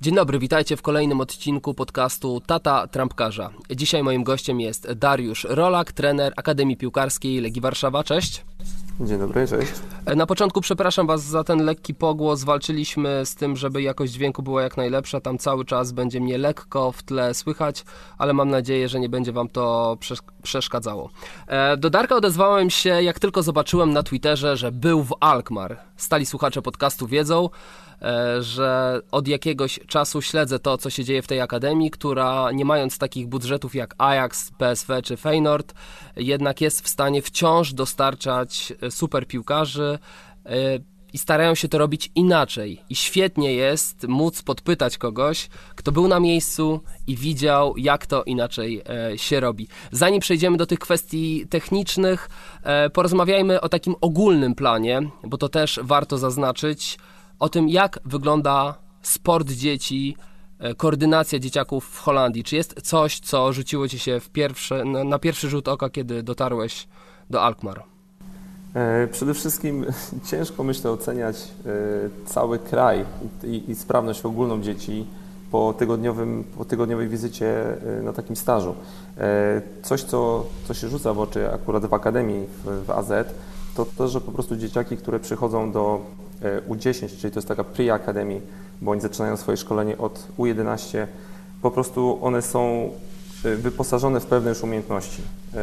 [0.00, 3.50] Dzień dobry, witajcie w kolejnym odcinku podcastu Tata Trampkarza.
[3.70, 8.04] Dzisiaj moim gościem jest Dariusz Rolak, trener Akademii Piłkarskiej Legii Warszawa.
[8.04, 8.44] Cześć.
[9.00, 9.72] Dzień dobry, cześć.
[10.16, 12.44] Na początku przepraszam Was za ten lekki pogłos.
[12.44, 15.20] Walczyliśmy z tym, żeby jakość dźwięku była jak najlepsza.
[15.20, 17.84] Tam cały czas będzie mnie lekko w tle słychać,
[18.18, 19.96] ale mam nadzieję, że nie będzie Wam to
[20.42, 21.10] przeszkadzało.
[21.46, 25.78] E, do Darka odezwałem się, jak tylko zobaczyłem na Twitterze, że był w Alkmaar.
[25.96, 27.48] Stali słuchacze podcastu wiedzą.
[28.02, 32.64] E, że od jakiegoś czasu śledzę to, co się dzieje w tej akademii, która nie
[32.64, 35.74] mając takich budżetów jak Ajax, PSV czy Feyenoord,
[36.16, 39.98] jednak jest w stanie wciąż dostarczać e, super piłkarzy
[40.46, 40.50] e,
[41.12, 42.82] i starają się to robić inaczej.
[42.90, 48.82] I świetnie jest móc podpytać kogoś, kto był na miejscu i widział, jak to inaczej
[49.16, 49.68] się robi.
[49.90, 52.28] Zanim przejdziemy do tych kwestii technicznych,
[52.92, 56.98] porozmawiajmy o takim ogólnym planie, bo to też warto zaznaczyć
[57.38, 60.16] o tym, jak wygląda sport dzieci,
[60.58, 62.44] e, koordynacja dzieciaków w Holandii.
[62.44, 66.88] Czy jest coś, co rzuciło ci się pierwsze, na, pierwszy rzut oka, kiedy dotarłeś
[67.30, 67.82] do Alkmaar?
[68.74, 69.86] E, przede wszystkim
[70.30, 71.70] ciężko, myślę, oceniać e,
[72.26, 73.04] cały kraj
[73.44, 75.06] i, i sprawność ogólną dzieci
[75.50, 77.64] po, tygodniowym, po tygodniowej wizycie
[78.02, 78.74] na takim stażu.
[79.82, 83.12] Coś, co, co się rzuca w oczy akurat w Akademii w, w AZ,
[83.76, 86.00] to to, że po prostu dzieciaki, które przychodzą do
[86.68, 88.40] U10, czyli to jest taka pre-academy,
[88.82, 91.06] bo oni zaczynają swoje szkolenie od U11.
[91.62, 92.90] Po prostu one są
[93.44, 95.22] e, wyposażone w pewne już umiejętności.
[95.54, 95.58] E,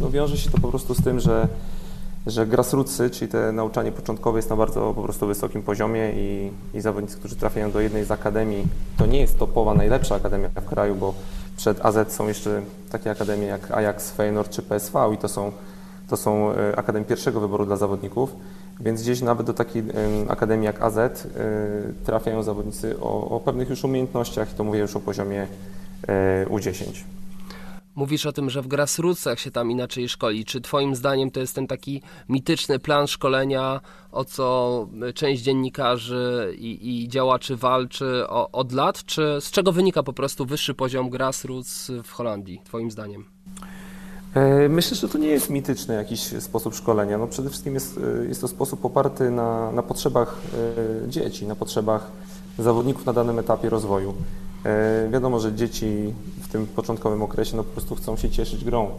[0.00, 1.48] no, wiąże się to po prostu z tym, że,
[2.26, 6.80] że grassrootsy, czyli te nauczanie początkowe jest na bardzo po prostu wysokim poziomie i, i
[6.80, 10.94] zawodnicy, którzy trafiają do jednej z akademii, to nie jest topowa, najlepsza akademia w kraju,
[10.94, 11.14] bo
[11.56, 15.52] przed AZ są jeszcze takie akademie jak Ajax, Feyenoord czy PSV i to są,
[16.08, 18.36] to są akademie pierwszego wyboru dla zawodników.
[18.80, 19.82] Więc gdzieś nawet do takiej
[20.28, 21.20] akademii jak AZ y,
[22.04, 25.46] trafiają zawodnicy o, o pewnych już umiejętnościach i to mówię już o poziomie
[26.08, 27.04] e, U10.
[27.94, 30.44] Mówisz o tym, że w grassrootsach się tam inaczej szkoli.
[30.44, 33.80] Czy Twoim zdaniem to jest ten taki mityczny plan szkolenia,
[34.12, 39.04] o co część dziennikarzy i, i działaczy walczy o, od lat?
[39.04, 43.24] Czy z czego wynika po prostu wyższy poziom grassroots w Holandii, Twoim zdaniem?
[44.34, 47.18] E, myślę, że to nie jest mityczny jakiś sposób szkolenia.
[47.18, 50.36] No przede wszystkim jest, e, jest to sposób oparty na, na potrzebach
[51.04, 52.10] e, dzieci, na potrzebach
[52.58, 54.14] zawodników na danym etapie rozwoju.
[55.10, 58.90] Wiadomo, że dzieci w tym początkowym okresie no po prostu chcą się cieszyć grą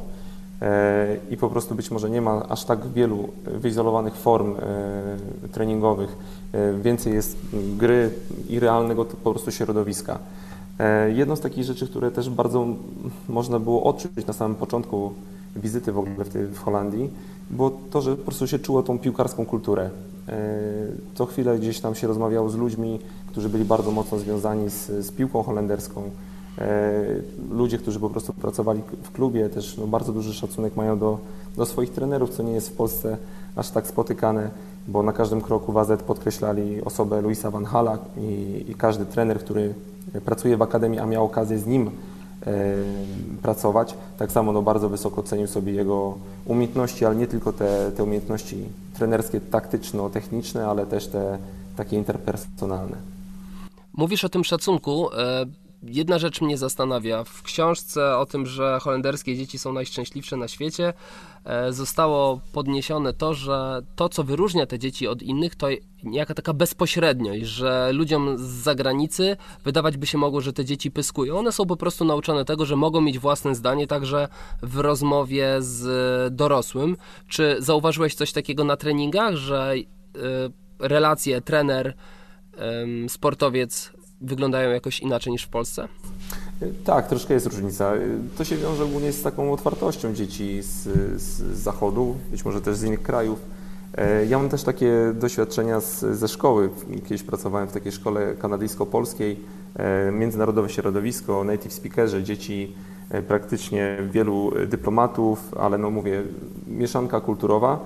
[1.31, 4.56] i po prostu być może nie ma aż tak wielu wyizolowanych form
[5.51, 6.16] treningowych.
[6.81, 7.38] Więcej jest
[7.78, 8.09] gry
[8.50, 10.19] i realnego po prostu środowiska.
[10.80, 12.68] E, jedną z takich rzeczy, które też bardzo
[13.30, 15.12] można było odczuć na samym początku
[15.56, 17.09] wizyty w ogóle w, Holandii,
[17.50, 19.90] było to, że po prostu się czuło tą piłkarską kulturę.
[20.30, 20.58] E,
[21.16, 25.12] co chwilę gdzieś tam się rozmawiało z ludźmi, którzy byli bardzo mocno związani z, z
[25.12, 26.03] piłką holenderską.
[26.58, 26.94] E,
[27.52, 31.19] ludzie, którzy po prostu pracowali w klubie, też no, bardzo duży szacunek mają do,
[31.57, 33.18] do swoich trenerów, co nie jest w Polsce
[33.56, 34.50] aż tak spotykane,
[34.88, 39.40] bo na każdym kroku w AZ podkreślali osobę Luisa Van Hala i, i każdy trener,
[39.40, 39.74] który
[40.26, 41.92] pracuje w Akademii, a miał okazję z nim
[42.46, 42.52] e,
[43.42, 48.04] pracować, tak samo no, bardzo wysoko cenił sobie jego umiejętności, ale nie tylko te, te
[48.04, 48.58] umiejętności
[48.94, 51.38] trenerskie, taktyczno-techniczne, ale też te
[51.78, 52.98] takie interpersonalne.
[53.94, 55.10] Mówisz o tym szacunku.
[55.88, 57.23] Jedna rzecz mnie zastanawia.
[57.23, 60.94] W książce o tym, że holenderskie dzieci są najszczęśliwsze na świecie,
[61.46, 65.68] e, zostało podniesione to, że to, co wyróżnia te dzieci od innych, to
[66.03, 71.38] jaka taka bezpośredniość, że ludziom z zagranicy wydawać by się mogło, że te dzieci pyskują.
[71.38, 74.28] One są po prostu nauczone tego, że mogą mieć własne zdanie także
[74.62, 76.97] w rozmowie z dorosłym.
[77.28, 79.79] Czy zauważyłeś coś takiego na treningach, że e,
[80.79, 81.94] relacje trener,
[83.07, 83.91] sportowiec
[84.22, 85.88] wyglądają jakoś inaczej niż w Polsce?
[86.84, 87.94] Tak, troszkę jest różnica.
[88.38, 90.84] To się wiąże ogólnie z taką otwartością dzieci z,
[91.22, 93.40] z zachodu, być może też z innych krajów.
[93.98, 96.70] E, ja mam też takie doświadczenia z, ze szkoły.
[97.04, 99.40] Kiedyś pracowałem w takiej szkole kanadyjsko-polskiej,
[99.75, 102.75] e, międzynarodowe środowisko, native speakerzy, dzieci
[103.10, 106.24] e, praktycznie wielu dyplomatów, ale no mówię,
[106.68, 107.80] mieszanka kulturowa.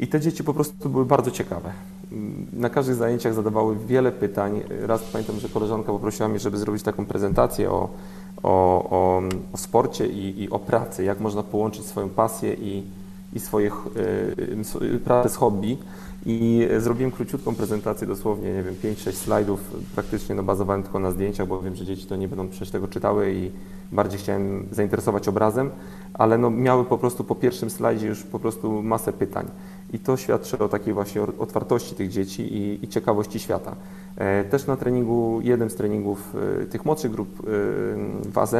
[0.00, 1.72] I te dzieci po prostu były bardzo ciekawe
[2.52, 4.60] na każdych zajęciach zadawały wiele pytań.
[4.80, 7.88] Raz pamiętam, że koleżanka poprosiła mnie, żeby zrobić taką prezentację o,
[8.42, 8.50] o,
[8.90, 9.22] o,
[9.52, 12.82] o sporcie i, i, o pracy, jak można połączyć swoją pasję i,
[13.32, 13.70] i swoje
[14.82, 15.78] y, pracę z hobby.
[16.26, 19.60] I zrobiłem króciutką prezentację, dosłownie, nie wiem, 5-6 slajdów.
[19.94, 22.88] Praktycznie no, bazowałem tylko na zdjęciach, bo wiem, że dzieci to nie będą przecież tego
[22.88, 23.50] czytały i
[23.92, 25.70] bardziej chciałem zainteresować obrazem,
[26.14, 29.46] ale no, miały po prostu po pierwszym slajdzie już po prostu masę pytań.
[29.92, 33.76] I to świadczy o takiej właśnie otwartości tych dzieci i, i ciekawości świata.
[34.16, 37.42] E, też na treningu, jednym z treningów e, tych młodszych grup e,
[38.30, 38.54] w AZ,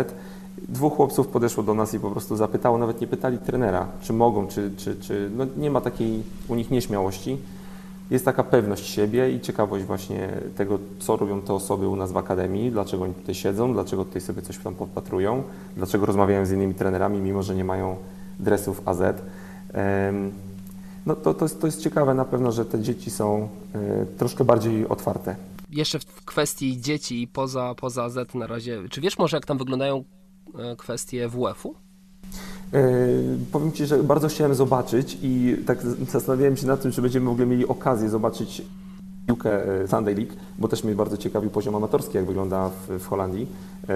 [0.69, 4.47] dwóch chłopców podeszło do nas i po prostu zapytało, nawet nie pytali trenera, czy mogą,
[4.47, 7.39] czy, czy, czy no nie ma takiej u nich nieśmiałości.
[8.11, 12.17] Jest taka pewność siebie i ciekawość właśnie tego, co robią te osoby u nas w
[12.17, 15.43] akademii, dlaczego oni tutaj siedzą, dlaczego tutaj sobie coś tam podpatrują,
[15.77, 17.97] dlaczego rozmawiają z innymi trenerami, mimo że nie mają
[18.39, 19.03] dresów AZ.
[21.07, 24.45] No to, to, jest, to jest ciekawe na pewno, że te dzieci są e, troszkę
[24.45, 25.37] bardziej otwarte.
[25.71, 30.05] Jeszcze w kwestii dzieci poza, poza Z na razie, czy wiesz może jak tam wyglądają
[30.59, 31.75] e, kwestie WF-u?
[32.73, 35.79] Yy, powiem Ci, że bardzo chciałem zobaczyć i tak
[36.11, 38.63] zastanawiałem się nad tym, czy będziemy w ogóle mieli okazję zobaczyć
[39.27, 39.61] piłkę
[39.91, 43.47] Sunday League, bo też mnie bardzo ciekawił poziom amatorski, jak wygląda w, w Holandii,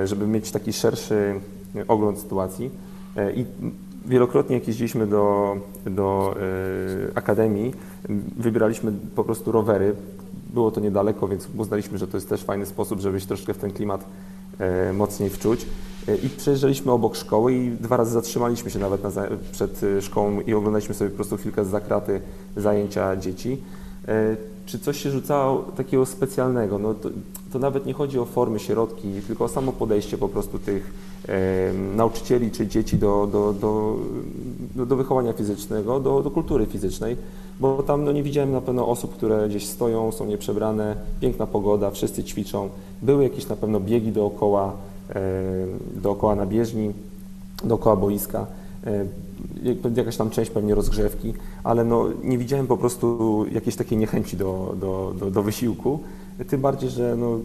[0.04, 1.40] żeby mieć taki szerszy
[1.88, 2.70] ogląd sytuacji.
[3.34, 3.44] I
[4.06, 5.56] Wielokrotnie jak jeździliśmy do,
[5.86, 6.34] do
[7.08, 7.74] y, akademii,
[8.36, 9.94] wybieraliśmy po prostu rowery.
[10.54, 13.58] Było to niedaleko, więc uznaliśmy, że to jest też fajny sposób, żeby się troszkę w
[13.58, 14.04] ten klimat
[14.90, 15.66] y, mocniej wczuć.
[16.08, 19.10] Y, I przejeżdżaliśmy obok szkoły i dwa razy zatrzymaliśmy się nawet na,
[19.52, 22.20] przed szkołą i oglądaliśmy sobie po prostu chwilkę z zakraty
[22.56, 23.58] zajęcia dzieci.
[24.66, 26.78] Czy coś się rzucało takiego specjalnego?
[26.78, 27.10] No to,
[27.52, 30.90] to nawet nie chodzi o formy, środki, tylko o samo podejście po prostu tych e,
[31.96, 33.96] nauczycieli czy dzieci do, do, do,
[34.86, 37.16] do, wychowania fizycznego, do, do kultury fizycznej,
[37.60, 41.90] bo tam no, nie widziałem na pewno osób, które gdzieś stoją, są nieprzebrane, piękna pogoda,
[41.90, 42.68] wszyscy ćwiczą.
[43.02, 44.72] Były jakieś na pewno biegi dookoła,
[45.94, 46.92] dookoła na bieżni,
[47.64, 48.46] dookoła boiska.
[49.96, 51.34] Jakaś tam część pewnie rozgrzewki,
[51.64, 55.98] ale no, nie widziałem po prostu jakiejś takiej niechęci do, do, do, do wysiłku,
[56.48, 57.38] tym bardziej, że no,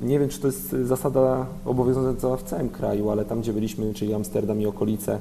[0.00, 4.14] nie wiem, czy to jest zasada obowiązująca w całym kraju, ale tam, gdzie byliśmy, czyli
[4.14, 5.18] Amsterdam i okolice,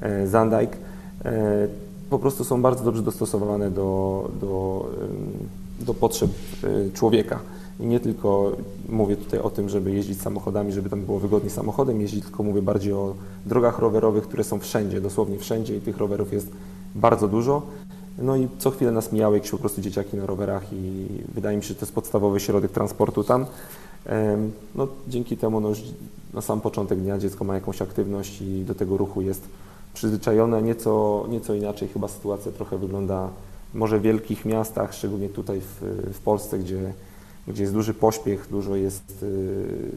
[0.00, 0.76] e, Zandijk,
[1.24, 1.68] e,
[2.10, 4.86] po prostu są bardzo dobrze dostosowane do, do,
[5.80, 6.30] do potrzeb
[6.94, 7.38] człowieka.
[7.80, 8.52] I nie tylko
[8.88, 12.62] mówię tutaj o tym, żeby jeździć samochodami, żeby tam było wygodnie samochodem jeździć, tylko mówię
[12.62, 13.14] bardziej o
[13.46, 16.48] drogach rowerowych, które są wszędzie, dosłownie wszędzie i tych rowerów jest
[16.94, 17.62] bardzo dużo.
[18.18, 21.62] No i co chwilę nas mijały jakieś po prostu dzieciaki na rowerach i wydaje mi
[21.62, 23.46] się, że to jest podstawowy środek transportu tam.
[24.74, 25.72] No, dzięki temu no,
[26.34, 29.42] na sam początek dnia dziecko ma jakąś aktywność i do tego ruchu jest
[29.94, 30.62] przyzwyczajone.
[30.62, 33.28] Nieco, nieco inaczej chyba sytuacja trochę wygląda
[33.74, 35.80] może w wielkich miastach, szczególnie tutaj w,
[36.14, 36.92] w Polsce, gdzie
[37.48, 39.90] gdzie jest duży pośpiech, dużo jest y,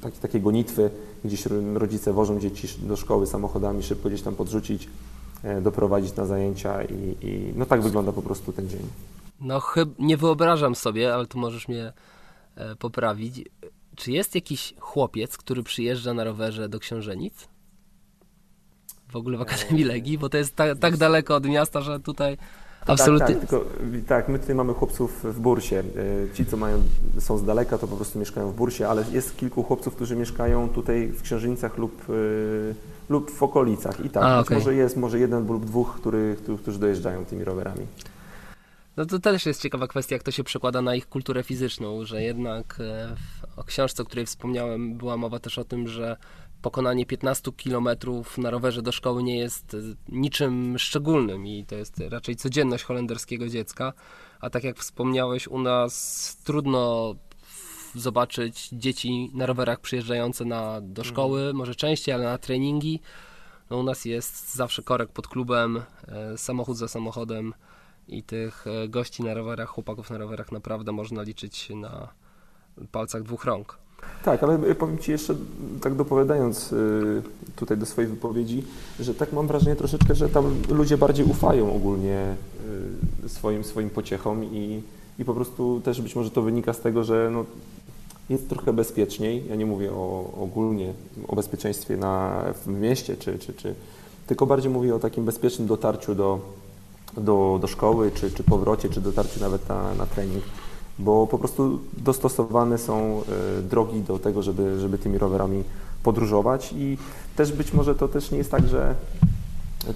[0.00, 0.90] taki, takiej gonitwy,
[1.24, 4.88] gdzieś rodzice wożą dzieci do szkoły samochodami, szybko gdzieś tam podrzucić,
[5.42, 8.82] e, doprowadzić na zajęcia i, i no tak wygląda po prostu ten dzień.
[9.40, 11.92] No chyba nie wyobrażam sobie, ale tu możesz mnie
[12.78, 13.44] poprawić.
[13.96, 17.48] Czy jest jakiś chłopiec, który przyjeżdża na rowerze do Książenic?
[19.08, 22.36] W ogóle w Akademii Legii, bo to jest tak, tak daleko od miasta, że tutaj
[22.86, 23.26] Absolutnie.
[23.26, 23.64] Tak, tak, tylko,
[24.06, 25.76] tak, my tutaj mamy chłopców w Bursie.
[25.76, 25.82] E,
[26.34, 26.82] ci, co mają,
[27.18, 30.68] są z daleka, to po prostu mieszkają w Bursie, ale jest kilku chłopców, którzy mieszkają
[30.68, 32.02] tutaj w Księżynicach lub,
[33.08, 34.04] lub w okolicach.
[34.04, 34.58] I tak, A, okay.
[34.58, 37.86] może jest może jeden lub dwóch, który, którzy dojeżdżają tymi rowerami.
[38.96, 42.22] No to też jest ciekawa kwestia, jak to się przekłada na ich kulturę fizyczną, że
[42.22, 43.16] jednak e,
[43.56, 46.16] w, książce, o której wspomniałem, była mowa też o tym, że
[46.62, 47.88] pokonanie 15 km
[48.38, 53.48] na rowerze do szkoły nie jest e, niczym szczególnym i to jest raczej codzienność holenderskiego
[53.48, 53.92] dziecka.
[54.40, 57.14] A tak jak wspomniałeś, u nas trudno
[57.94, 61.04] zobaczyć dzieci na rowerach przyjeżdżające na, do mhm.
[61.04, 61.56] szkoły, mhm.
[61.56, 63.00] może częściej, ale na treningi.
[63.70, 67.54] No, u nas jest zawsze korek pod klubem, e, samochód za samochodem
[68.08, 72.08] i tych e, gości na rowerach, chłopaków na rowerach naprawdę można liczyć na
[72.92, 73.78] palcach dwóch rąk.
[74.24, 75.34] Tak, ale powiem Ci jeszcze,
[75.82, 77.22] tak dopowiadając y,
[77.56, 78.62] tutaj do swojej wypowiedzi,
[79.00, 82.36] że tak mam wrażenie troszeczkę, że tam ludzie bardziej ufają ogólnie
[83.26, 84.82] swoim, swoim pociechom i,
[85.18, 87.44] i po prostu też być może to wynika z tego, że no,
[88.30, 89.46] jest trochę bezpieczniej.
[89.48, 90.92] Ja nie mówię o, ogólnie
[91.28, 93.74] o bezpieczeństwie na, w mieście, czy, czy, czy,
[94.26, 96.40] tylko bardziej mówię o takim bezpiecznym dotarciu do,
[97.16, 100.44] do, do szkoły, czy, czy powrocie, czy dotarciu nawet na, na trening
[100.98, 103.22] bo po prostu dostosowane są
[103.58, 105.64] e, drogi do tego, żeby, żeby tymi rowerami
[106.02, 106.98] podróżować i
[107.36, 108.94] też być może to też nie jest tak, że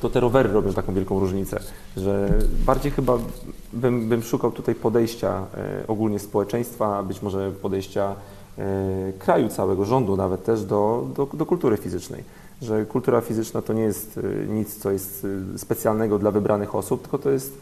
[0.00, 1.60] to te rowery robią taką wielką różnicę,
[1.96, 2.34] że
[2.66, 3.18] bardziej chyba
[3.72, 8.14] bym, bym szukał tutaj podejścia e, ogólnie społeczeństwa, być może podejścia
[8.58, 12.25] e, kraju całego, rządu nawet też do, do, do kultury fizycznej.
[12.62, 17.31] Że kultura fizyczna to nie jest nic, co jest specjalnego dla wybranych osób, tylko to
[17.31, 17.59] jest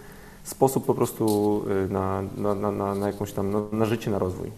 [0.47, 4.51] sposób po prostu y, na, na, na, na jakąś tam, na, na życie, na rozwój.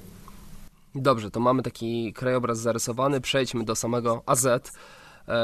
[0.95, 3.21] Dobrze, to mamy taki krajobraz zarysowany.
[3.21, 4.61] Przejdźmy do samego AZ, e,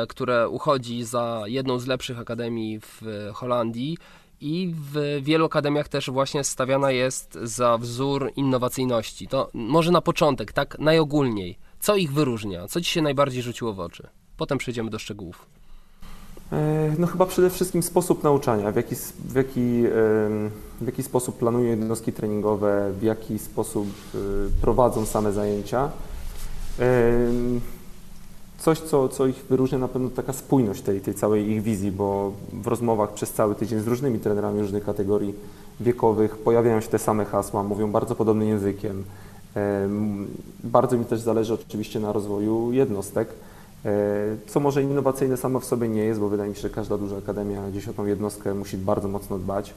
[0.09, 3.03] które uchodzi za jedną z lepszych akademii w
[3.35, 3.99] Holandii
[4.41, 9.29] i w wielu akademiach też właśnie stawiana jest za wzór innowacyjności.
[9.29, 13.81] To może na początek, tak najogólniej, co ich wyróżnia, co ci się najbardziej rzuciło w
[13.81, 14.09] oczy?
[14.37, 15.47] Potem przejdziemy do szczegółów.
[16.53, 19.83] E, no chyba przede wszystkim sposób nauczania, w jaki, w jaki,
[20.81, 24.19] w jaki sposób planują jednostki treningowe, w jaki sposób e,
[24.61, 25.91] prowadzą same zajęcia.
[28.59, 32.33] Coś, co, co ich wyróżnia na pewno taka spójność tej, tej całej ich wizji, bo
[32.53, 35.35] w rozmowach przez cały tydzień z różnymi trenerami różnych kategorii
[35.81, 39.05] wiekowych pojawiają się te same hasła, mówią bardzo podobnym językiem.
[40.65, 43.29] Bardzo mi też zależy oczywiście na rozwoju jednostek,
[44.47, 47.17] co może innowacyjne samo w sobie nie jest, bo wydaje mi się, że każda duża
[47.17, 49.75] akademia gdzieś o tą jednostkę musi bardzo mocno dbać.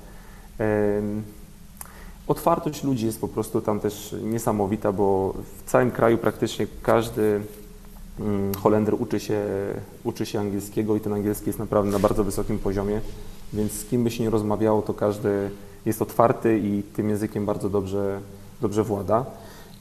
[2.28, 7.42] Otwartość ludzi jest po prostu tam też niesamowita, bo w całym kraju praktycznie każdy
[8.20, 9.46] mm, Holender uczy się,
[10.04, 13.02] uczy się angielskiego i ten angielski jest naprawdę na bardzo wysokim poziomie,
[13.54, 15.50] więc z kim by się nie rozmawiało, to każdy
[15.86, 18.20] jest otwarty i tym językiem bardzo dobrze,
[18.62, 19.26] dobrze włada.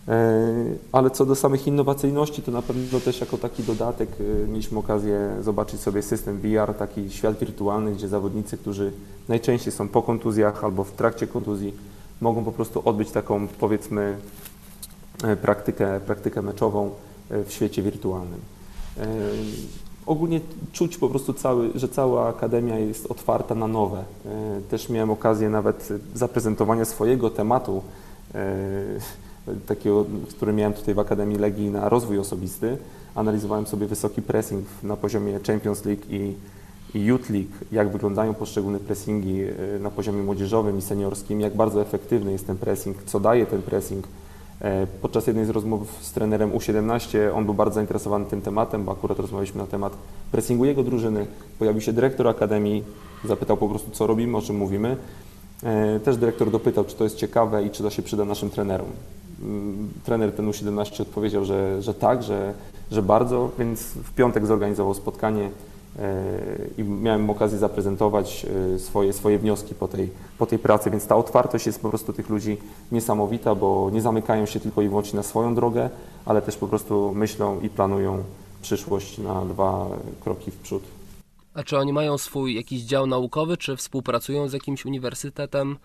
[0.08, 0.44] E,
[0.92, 5.36] ale co do samych innowacyjności, to na pewno też jako taki dodatek e, mieliśmy okazję
[5.40, 8.92] zobaczyć sobie system VR, taki świat wirtualny, gdzie zawodnicy, którzy
[9.28, 11.74] najczęściej są po kontuzjach albo w trakcie kontuzji,
[12.20, 14.16] mogą po prostu odbyć taką, powiedzmy,
[15.24, 16.90] e, praktykę, praktykę meczową
[17.30, 18.40] w świecie wirtualnym.
[20.06, 20.40] Ogólnie
[20.72, 24.04] czuć po prostu, cały, że cała akademia jest otwarta na nowe.
[24.70, 27.82] Też miałem okazję nawet zaprezentowania swojego tematu,
[29.66, 32.78] takiego, który miałem tutaj w Akademii Legii na rozwój osobisty.
[33.14, 36.34] Analizowałem sobie wysoki pressing na poziomie Champions League i
[36.94, 41.82] i Youth League, jak wyglądają poszczególne pressingi e, na poziomie młodzieżowym i seniorskim, jak bardzo
[41.82, 44.08] efektywny jest ten pressing, co daje ten pressing.
[44.60, 48.92] E, podczas jednej z rozmów z trenerem U17 on był bardzo zainteresowany tym tematem, bo
[48.92, 49.92] akurat rozmawialiśmy na temat
[50.32, 51.26] pressingu jego drużyny.
[51.58, 52.84] Pojawił się dyrektor akademii,
[53.24, 54.96] zapytał po prostu, co robimy, o czym mówimy.
[55.62, 58.88] E, też dyrektor dopytał, czy to jest ciekawe i czy to się przyda naszym trenerom.
[59.42, 62.54] Mm, trener ten U17 odpowiedział, że, że tak, że,
[62.90, 65.50] że bardzo, więc w piątek zorganizował spotkanie
[66.78, 71.16] i miałem okazję zaprezentować e, swoje, swoje wnioski po tej, po tej pracy, więc ta
[71.16, 72.56] otwartość jest po prostu tych ludzi
[72.92, 75.90] niesamowita, bo nie zamykają się tylko i wyłącznie na swoją drogę,
[76.24, 78.22] ale też po prostu myślą i planują
[78.62, 79.86] przyszłość na dwa
[80.20, 80.82] kroki w przód.
[81.54, 85.76] A czy oni mają swój jakiś dział naukowy, czy współpracują z jakimś uniwersytetem?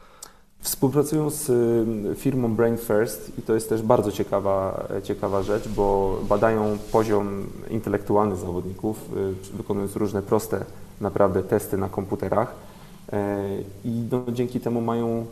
[0.61, 6.17] Współpracują z y, firmą Brain First i to jest też bardzo ciekawa, ciekawa rzecz, bo
[6.29, 8.97] badają poziom intelektualny zawodników,
[9.53, 10.65] y, wykonując różne proste
[11.01, 12.55] naprawdę testy na komputerach
[13.13, 13.39] e,
[13.85, 15.25] i no, dzięki temu mają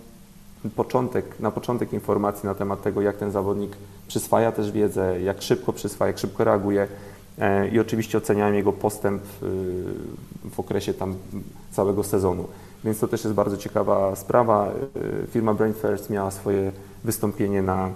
[0.76, 3.72] początek, na początek informacji na temat tego, jak ten zawodnik
[4.08, 6.88] przyswaja też wiedzę, jak szybko przyswaja, jak szybko reaguje
[7.40, 9.28] e, i oczywiście oceniają jego postęp y,
[10.52, 11.16] w okresie tam
[11.72, 12.48] całego sezonu.
[12.84, 14.72] Więc to też jest bardzo ciekawa sprawa.
[15.24, 16.72] Y, firma Brain First miała swoje
[17.04, 17.90] wystąpienie na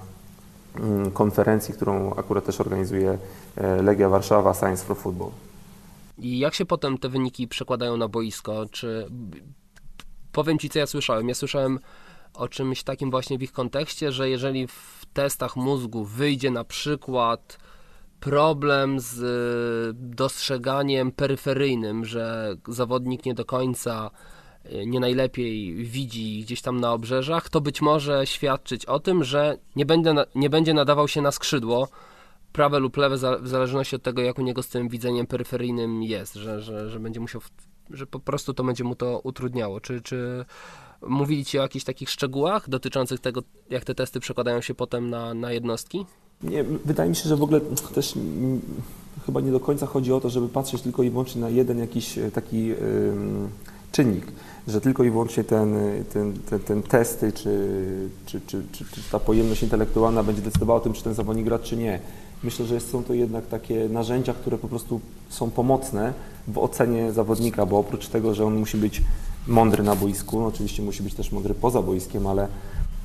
[0.75, 3.17] mm, konferencji, którą akurat też organizuje
[3.55, 5.31] e, Legia Warszawa Science for Football.
[6.17, 8.65] I jak się potem te wyniki przekładają na boisko?
[8.71, 9.07] Czy
[10.31, 11.29] powiem Ci, co ja słyszałem.
[11.29, 11.79] Ja słyszałem
[12.33, 17.57] o czymś takim właśnie w ich kontekście, że jeżeli w testach mózgu wyjdzie na przykład
[18.19, 24.11] problem z y, dostrzeganiem peryferyjnym, że zawodnik nie do końca
[24.85, 29.85] nie najlepiej widzi gdzieś tam na obrzeżach, to być może świadczyć o tym, że nie,
[29.85, 31.87] będzie, nie będzie nadawał się na skrzydło
[32.53, 36.33] prawe lub lewe, w zależności od tego, jak u niego z tym widzeniem peryferyjnym jest,
[36.33, 37.41] że, że, że będzie musiał,
[37.89, 39.79] że po prostu to będzie mu to utrudniało.
[39.79, 40.45] Czy, czy
[41.07, 45.33] mówili Ci o jakichś takich szczegółach dotyczących tego, jak te testy przekładają się potem na,
[45.33, 46.05] na jednostki?
[46.43, 47.61] Nie, wydaje mi się, że w ogóle
[47.95, 48.13] też
[49.25, 52.19] chyba nie do końca chodzi o to, żeby patrzeć tylko i wyłącznie na jeden jakiś
[52.33, 52.77] taki yy,
[53.91, 54.25] czynnik
[54.67, 55.75] że tylko i wyłącznie ten,
[56.13, 57.69] ten, ten, ten testy, czy,
[58.25, 61.77] czy, czy, czy, ta pojemność intelektualna będzie decydowała o tym, czy ten zawodnik gra, czy
[61.77, 61.99] nie.
[62.43, 66.13] Myślę, że są to jednak takie narzędzia, które po prostu są pomocne
[66.47, 69.01] w ocenie zawodnika, bo oprócz tego, że on musi być
[69.47, 72.47] mądry na boisku, no oczywiście musi być też mądry poza boiskiem, ale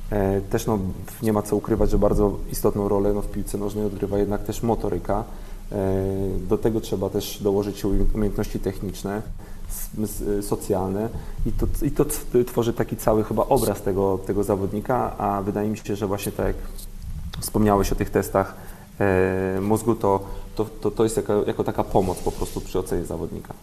[0.09, 0.79] e, też no,
[1.23, 4.63] nie ma co ukrywać, że bardzo istotną rolę no, w piłce nożnej odgrywa jednak też
[4.63, 5.23] motoryka.
[5.71, 6.05] E,
[6.49, 9.21] do tego trzeba też dołożyć umiejętności techniczne
[10.41, 11.09] socjalne
[11.45, 12.05] i to, i to
[12.45, 16.47] tworzy taki cały chyba obraz tego, tego zawodnika, a wydaje mi się, że właśnie tak
[16.47, 16.55] jak
[17.39, 18.55] wspomniałeś o tych testach
[18.99, 20.19] e, mózgu, to,
[20.55, 23.53] to, to, to jest jako, jako taka pomoc po prostu przy ocenie zawodnika.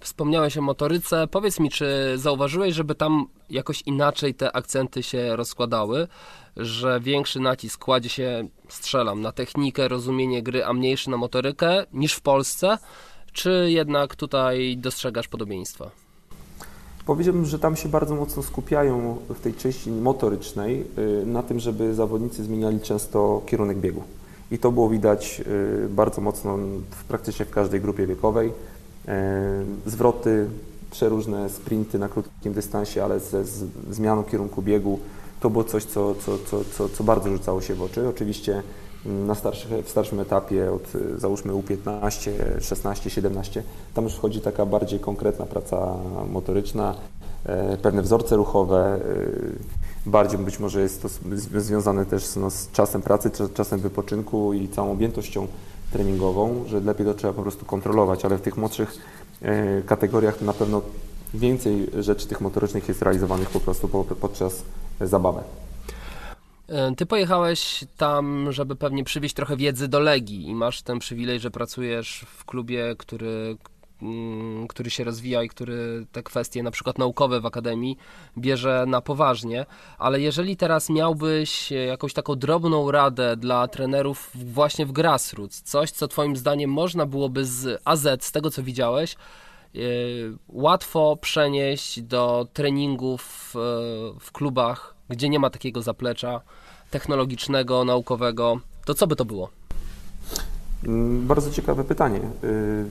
[0.00, 1.26] Wspomniałeś o motoryce.
[1.26, 6.08] Powiedz mi, czy zauważyłeś, żeby tam jakoś inaczej te akcenty się rozkładały,
[6.56, 12.14] że większy nacisk kładzie się, strzelam, na technikę, rozumienie gry, a mniejszy na motorykę niż
[12.14, 12.78] w Polsce?
[13.32, 15.90] Czy jednak tutaj dostrzegasz podobieństwa?
[17.06, 21.94] Powiedziałbym, że tam się bardzo mocno skupiają w tej części motorycznej y, na tym, żeby
[21.94, 24.02] zawodnicy zmieniali często kierunek biegu.
[24.50, 25.42] I to było widać
[25.84, 26.58] y, bardzo mocno
[26.90, 28.48] w praktycznie w każdej grupie wiekowej.
[28.48, 29.10] Y,
[29.86, 30.46] zwroty,
[30.90, 33.44] przeróżne sprinty na krótkim dystansie, ale ze
[33.90, 34.98] zmianą kierunku biegu,
[35.40, 38.08] to było coś, co, co, co, co, co bardzo rzucało się w oczy.
[38.08, 38.62] Oczywiście
[39.06, 40.82] na starszych, w starszym etapie od
[41.16, 42.30] załóżmy U15,
[42.60, 43.62] 16, 17,
[43.94, 45.94] tam już wchodzi taka bardziej konkretna praca
[46.30, 46.94] motoryczna,
[47.46, 49.00] e, pewne wzorce ruchowe,
[50.06, 51.08] e, bardziej być może jest to
[51.60, 55.46] związane też no, z czasem pracy, czasem wypoczynku i całą objętością
[55.92, 58.96] treningową, że lepiej to trzeba po prostu kontrolować, ale w tych młodszych
[59.42, 60.82] e, kategoriach to na pewno
[61.34, 63.88] więcej rzeczy tych motorycznych jest realizowanych po prostu
[64.20, 64.62] podczas
[65.00, 65.40] zabawy.
[66.72, 71.40] E, ty pojechałeś tam, żeby pewnie przywieźć trochę wiedzy do Legii i masz ten przywilej,
[71.40, 73.56] że pracujesz w klubie, który,
[74.02, 77.96] mm, który się rozwija i który te kwestie na przykład naukowe w Akademii
[78.38, 79.66] bierze na poważnie,
[79.98, 86.08] ale jeżeli teraz miałbyś jakąś taką drobną radę dla trenerów właśnie w grassroots, coś co
[86.08, 89.78] twoim zdaniem można byłoby z AZ, z tego co widziałeś, e,
[90.48, 93.52] łatwo przenieść do treningów
[94.20, 96.40] w klubach, gdzie nie ma takiego zaplecza,
[96.92, 99.48] technologicznego, naukowego, to co by to było?
[100.84, 102.20] Mm, bardzo ciekawe pytanie.
[102.44, 102.84] Y,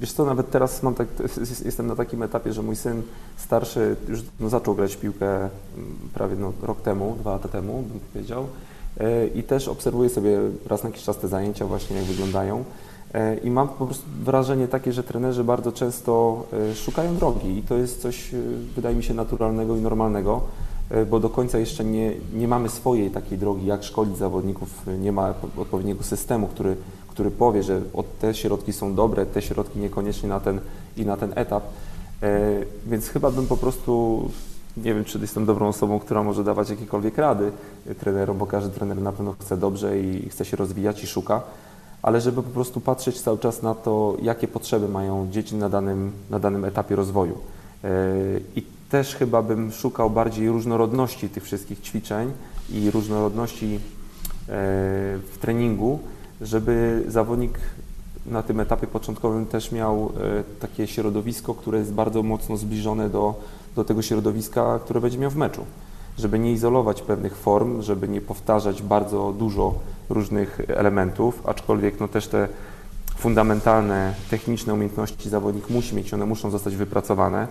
[0.00, 1.08] wiesz co, nawet teraz tak,
[1.64, 3.02] jestem na takim etapie, że mój syn
[3.36, 5.50] starszy już no, zaczął grać piłkę mm,
[6.14, 8.46] prawie no, rok temu, dwa lata temu, bym powiedział.
[9.00, 12.64] Y, I też obserwuję sobie raz na jakiś czas te zajęcia, właśnie jak wyglądają.
[13.14, 17.76] Y, I mam po prostu wrażenie takie, że trenerzy bardzo często szukają drogi i to
[17.76, 18.30] jest coś,
[18.76, 20.42] wydaje mi się, naturalnego i normalnego
[21.10, 25.34] bo do końca jeszcze nie, nie mamy swojej takiej drogi, jak szkolić zawodników, nie ma
[25.56, 26.76] odpowiedniego systemu, który,
[27.08, 27.82] który powie, że
[28.20, 30.60] te środki są dobre, te środki niekoniecznie na ten
[30.96, 31.64] i na ten etap.
[32.22, 32.40] E,
[32.86, 34.22] więc chyba bym po prostu,
[34.76, 37.52] nie wiem, czy jestem dobrą osobą, która może dawać jakiekolwiek rady
[38.00, 41.42] trenerom, bo każdy trener na pewno chce dobrze i chce się rozwijać i szuka,
[42.02, 46.12] ale żeby po prostu patrzeć cały czas na to, jakie potrzeby mają dzieci na danym,
[46.30, 47.38] na danym etapie rozwoju.
[47.84, 47.88] E,
[48.56, 52.32] I też chyba bym szukał bardziej różnorodności tych wszystkich ćwiczeń
[52.70, 53.78] i różnorodności e,
[55.18, 55.98] w treningu,
[56.40, 57.58] żeby zawodnik
[58.26, 63.34] na tym etapie początkowym też miał e, takie środowisko, które jest bardzo mocno zbliżone do,
[63.76, 65.64] do tego środowiska, które będzie miał w meczu.
[66.18, 69.74] Żeby nie izolować pewnych form, żeby nie powtarzać bardzo dużo
[70.08, 72.48] różnych elementów, aczkolwiek no też te
[73.16, 77.48] fundamentalne, techniczne umiejętności zawodnik musi mieć, one muszą zostać wypracowane,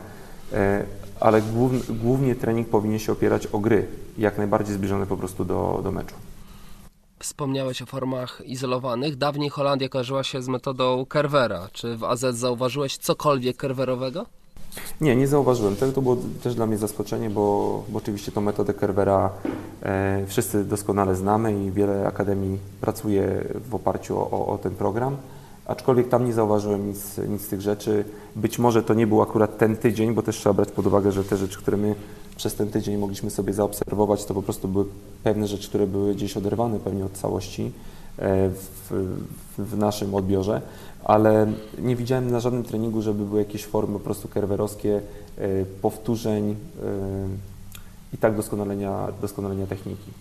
[1.19, 1.41] ale
[1.89, 6.15] głównie trening powinien się opierać o gry, jak najbardziej zbliżone po prostu do, do meczu.
[7.19, 9.15] Wspomniałeś o formach izolowanych.
[9.15, 11.69] Dawniej Holandia kojarzyła się z metodą Kerwera.
[11.73, 14.25] Czy w AZ zauważyłeś cokolwiek Kerwerowego?
[15.01, 15.75] Nie, nie zauważyłem.
[15.75, 19.29] To, to było też dla mnie zaskoczenie, bo, bo oczywiście tą metodę Kerwera
[19.83, 25.17] e, wszyscy doskonale znamy i wiele akademii pracuje w oparciu o, o ten program
[25.69, 28.05] aczkolwiek tam nie zauważyłem nic, nic z tych rzeczy.
[28.35, 31.23] Być może to nie był akurat ten tydzień, bo też trzeba brać pod uwagę, że
[31.23, 31.95] te rzeczy, które my
[32.35, 34.85] przez ten tydzień mogliśmy sobie zaobserwować, to po prostu były
[35.23, 37.71] pewne rzeczy, które były gdzieś oderwane pewnie od całości
[38.17, 39.15] e, w,
[39.57, 40.61] w naszym odbiorze,
[41.03, 45.01] ale nie widziałem na żadnym treningu, żeby były jakieś formy po prostu kerwerowskie,
[45.37, 46.55] e, powtórzeń e,
[48.13, 50.11] i tak doskonalenia, doskonalenia techniki.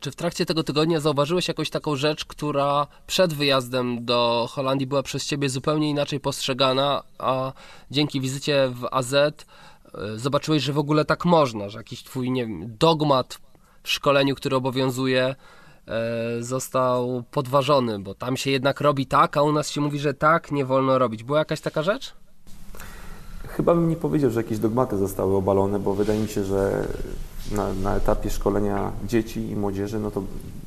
[0.00, 5.02] Czy w trakcie tego tygodnia zauważyłeś jakąś taką rzecz, która przed wyjazdem do Holandii była
[5.02, 7.52] przez Ciebie zupełnie inaczej postrzegana, a
[7.90, 9.32] dzięki wizycie w AZ e,
[10.16, 13.38] zobaczyłeś, że w ogóle tak można, że jakiś Twój nie wiem, dogmat
[13.82, 15.34] w szkoleniu, który obowiązuje,
[15.86, 20.14] e, został podważony, bo tam się jednak robi tak, a u nas się mówi, że
[20.14, 21.24] tak nie wolno robić.
[21.24, 22.12] Była jakaś taka rzecz?
[23.48, 26.88] Chyba bym nie powiedział, że jakieś dogmaty zostały obalone, bo wydaje mi się, że
[27.52, 30.22] na, na etapie szkolenia dzieci i młodzieży, no to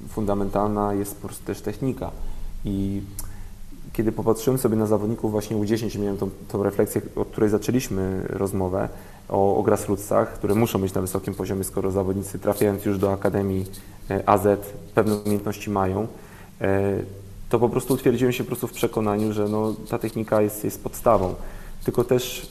[0.09, 2.11] fundamentalna jest po prostu też technika.
[2.65, 3.01] I
[3.93, 8.89] kiedy popatrzyłem sobie na zawodników właśnie U10, miałem tą, tą refleksję, od której zaczęliśmy rozmowę,
[9.29, 13.65] o, o grassrootsach, które muszą być na wysokim poziomie, skoro zawodnicy trafiając już do Akademii
[14.09, 14.47] e, AZ
[14.95, 16.07] pewne umiejętności mają,
[16.61, 16.99] e,
[17.49, 20.83] to po prostu utwierdziłem się po prostu w przekonaniu, że no, ta technika jest, jest
[20.83, 21.35] podstawą.
[21.83, 22.49] Tylko też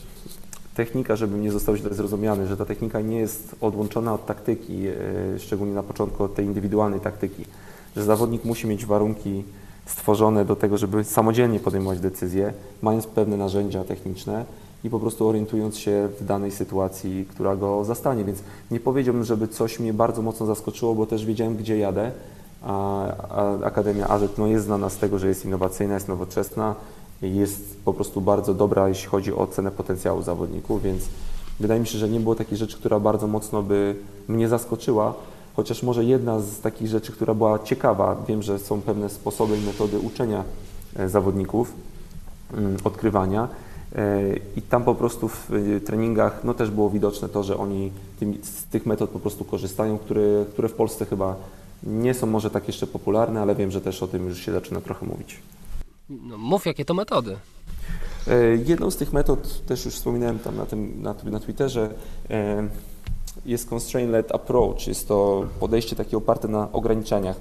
[0.75, 4.93] technika, żeby nie został źle zrozumiany, że ta technika nie jest odłączona od taktyki, e,
[5.39, 7.45] szczególnie na początku od tej indywidualnej taktyki,
[7.97, 9.45] że zawodnik musi mieć warunki
[9.87, 14.45] stworzone do tego, żeby samodzielnie podejmować decyzje, mając pewne narzędzia techniczne
[14.85, 18.25] i po prostu orientując się w danej sytuacji, która go zastanie.
[18.25, 18.39] Więc
[18.71, 22.11] nie powiedziałbym, żeby coś mnie bardzo mocno zaskoczyło, bo też wiedziałem, gdzie jadę.
[22.63, 26.75] A, a Akademia AZ no, jest znana z tego, że jest innowacyjna, jest nowoczesna,
[27.23, 31.03] jest po prostu bardzo dobra, jeśli chodzi o ocenę potencjału zawodników, więc
[31.61, 33.97] Wydaje mi się, że nie było takiej rzeczy, która bardzo mocno by
[34.29, 35.15] mnie zaskoczyła,
[35.57, 39.61] chociaż może jedna z takich rzeczy, która była ciekawa, wiem, że są pewne sposoby i
[39.61, 40.45] metody uczenia
[40.97, 41.73] e, zawodników,
[42.53, 43.49] mm, odkrywania
[43.95, 44.23] e,
[44.57, 45.51] i tam po prostu w
[45.87, 47.93] treningach no też było widoczne to, że oni
[48.43, 51.37] z tych metod po prostu korzystają, które, które w Polsce chyba
[51.83, 54.81] nie są może tak jeszcze popularne, ale wiem, że też o tym już się zaczyna
[54.81, 55.39] trochę mówić.
[56.23, 57.37] No, mów, jakie to metody?
[58.29, 61.91] E, jedną z tych metod, też już wspominałem tam na, tym, na, na Twitterze,
[62.31, 62.69] e,
[63.47, 64.87] jest constraint-led approach.
[64.87, 67.37] Jest to podejście takie oparte na ograniczeniach.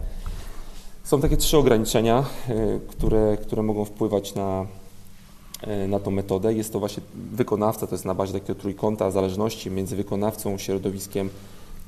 [1.03, 4.65] Są takie trzy ograniczenia, e, które, które mogą wpływać na,
[5.87, 6.53] na tą metodę.
[6.53, 11.29] Jest to właśnie wykonawca, to jest na bazie takiego trójkąta zależności między wykonawcą, środowiskiem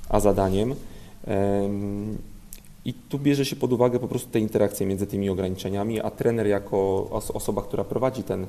[0.10, 0.76] a zadaniem.
[2.86, 6.48] I tu bierze się pod uwagę po prostu te interakcje między tymi ograniczeniami, a trener
[6.48, 8.46] jako osoba, która prowadzi ten,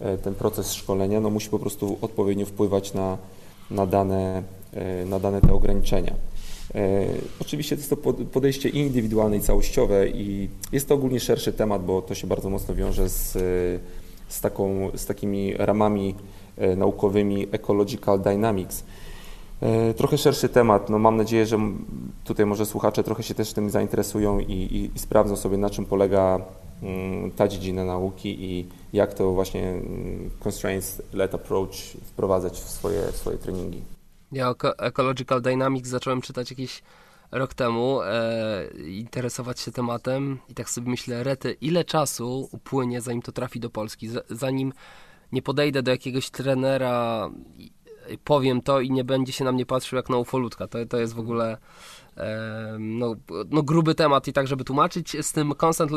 [0.00, 3.18] e, ten proces szkolenia, no musi po prostu odpowiednio wpływać na,
[3.70, 6.14] na, dane, e, na dane te ograniczenia.
[6.74, 7.06] E,
[7.40, 12.02] oczywiście to jest to podejście indywidualne i całościowe i jest to ogólnie szerszy temat, bo
[12.02, 13.32] to się bardzo mocno wiąże z,
[14.28, 16.14] z, taką, z takimi ramami
[16.76, 18.84] naukowymi Ecological Dynamics,
[19.96, 20.90] trochę szerszy temat.
[20.90, 21.58] No mam nadzieję, że
[22.24, 25.84] tutaj może słuchacze trochę się też tym zainteresują i, i, i sprawdzą sobie, na czym
[25.84, 26.40] polega
[27.36, 29.80] ta dziedzina nauki i jak to właśnie
[30.40, 33.82] constraints-led approach wprowadzać w swoje, w swoje treningi.
[34.32, 36.82] Ja Ecological Dynamics zacząłem czytać jakiś
[37.32, 43.22] rok temu, e, interesować się tematem i tak sobie myślę, rety, ile czasu upłynie, zanim
[43.22, 44.72] to trafi do Polski, zanim
[45.32, 47.30] nie podejdę do jakiegoś trenera
[48.24, 50.68] powiem to i nie będzie się na mnie patrzył jak na ufolutka.
[50.68, 51.58] To, to jest w ogóle
[52.78, 53.14] no,
[53.50, 55.92] no gruby temat i tak, żeby tłumaczyć z tym constant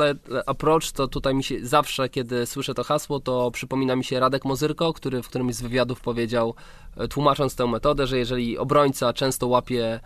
[0.46, 4.46] approach, to tutaj mi się zawsze, kiedy słyszę to hasło, to przypomina mi się Radek
[4.46, 6.56] Mozyrko, który w którymś z wywiadów powiedział,
[6.98, 10.00] e, tłumacząc tę metodę, że jeżeli obrońca często łapie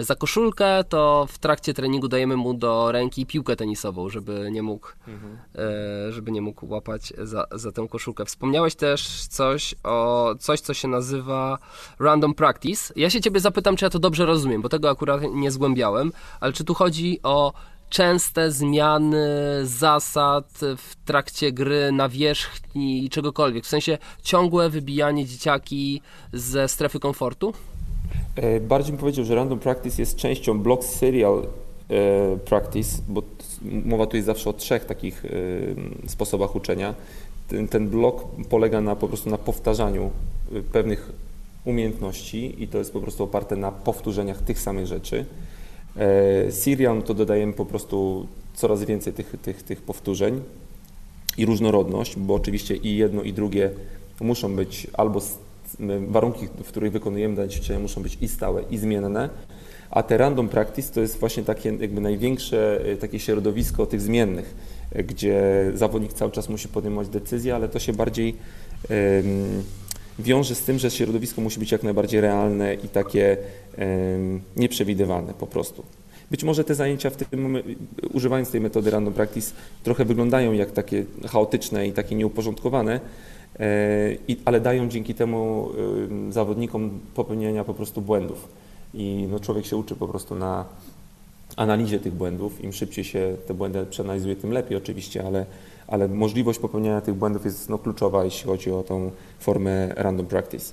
[0.00, 4.88] za koszulkę, to w trakcie treningu dajemy mu do ręki piłkę tenisową, żeby nie mógł,
[5.08, 5.38] mhm.
[6.08, 8.24] E, żeby nie mógł łapać za, za tę koszulkę.
[8.24, 11.58] Wspomniałeś też coś o coś, co się nazywa
[11.98, 12.92] random practice.
[12.96, 16.52] Ja się ciebie zapytam, czy ja to dobrze rozumiem, bo tego akurat nie zgłębiałem, ale
[16.52, 17.52] czy tu chodzi o
[17.90, 19.26] częste zmiany
[19.62, 23.64] zasad w trakcie gry, na wierzchni i czegokolwiek.
[23.64, 27.52] W sensie ciągłe wybijanie dzieciaki ze strefy komfortu?
[28.36, 31.42] E, bardziej bym powiedział, że random practice jest częścią block serial
[31.90, 33.22] e, practice, bo
[33.62, 35.28] mowa tu jest zawsze o trzech takich e,
[36.08, 36.94] sposobach uczenia.
[37.48, 40.10] Ten, ten blok polega na po prostu na powtarzaniu
[40.72, 41.12] pewnych
[41.64, 45.24] umiejętności i to jest po prostu oparte na powtórzeniach tych samych rzeczy.
[46.50, 50.42] Serial to dodajemy po prostu coraz więcej tych, tych, tych powtórzeń
[51.38, 53.70] i różnorodność, bo oczywiście i jedno i drugie
[54.20, 55.20] muszą być albo
[56.08, 59.28] warunki, w których wykonujemy dane ćwiczenia muszą być i stałe, i zmienne,
[59.90, 64.54] a te random practice to jest właśnie takie jakby największe e, takie środowisko tych zmiennych,
[64.92, 65.42] e, gdzie
[65.74, 68.36] zawodnik cały czas musi podejmować decyzje, ale to się bardziej
[68.90, 69.62] um,
[70.18, 73.36] wiąże z tym, że środowisko musi być jak najbardziej realne i takie
[73.78, 75.84] um, nieprzewidywalne po prostu.
[76.30, 77.62] Być może te zajęcia w tym
[78.12, 83.00] używając tej metody random practice trochę wyglądają jak takie chaotyczne i takie nieuporządkowane,
[83.60, 85.68] E, ale dają dzięki temu
[86.30, 88.48] zawodnikom popełnienia po prostu błędów.
[88.94, 90.64] I no, człowiek się uczy po prostu na
[91.56, 92.64] analizie tych błędów.
[92.64, 95.46] Im szybciej się te błędy przeanalizuje, tym lepiej oczywiście, ale,
[95.86, 100.72] ale możliwość popełniania tych błędów jest no, kluczowa, jeśli chodzi o tą formę random practice.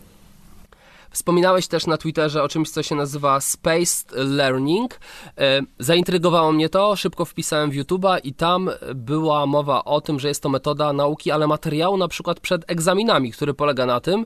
[1.11, 4.99] Wspominałeś też na Twitterze o czymś, co się nazywa Spaced Learning.
[5.37, 10.27] E, zaintrygowało mnie to, szybko wpisałem w YouTube'a i tam była mowa o tym, że
[10.27, 14.25] jest to metoda nauki, ale materiału na przykład przed egzaminami, który polega na tym,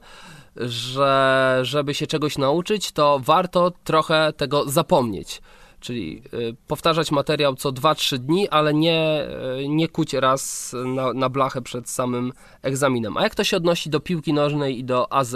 [0.55, 5.41] że żeby się czegoś nauczyć, to warto trochę tego zapomnieć.
[5.79, 9.27] Czyli y, powtarzać materiał co 2-3 dni, ale nie,
[9.59, 13.17] y, nie kuć raz na, na blachę przed samym egzaminem.
[13.17, 15.35] A jak to się odnosi do piłki nożnej i do AZ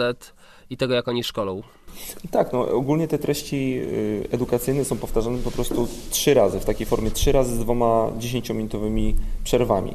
[0.69, 1.61] i tego, jak oni szkolą.
[2.31, 6.85] Tak, no ogólnie te treści y, edukacyjne są powtarzane po prostu trzy razy, w takiej
[6.85, 9.93] formie trzy razy z dwoma dziesięciominutowymi przerwami.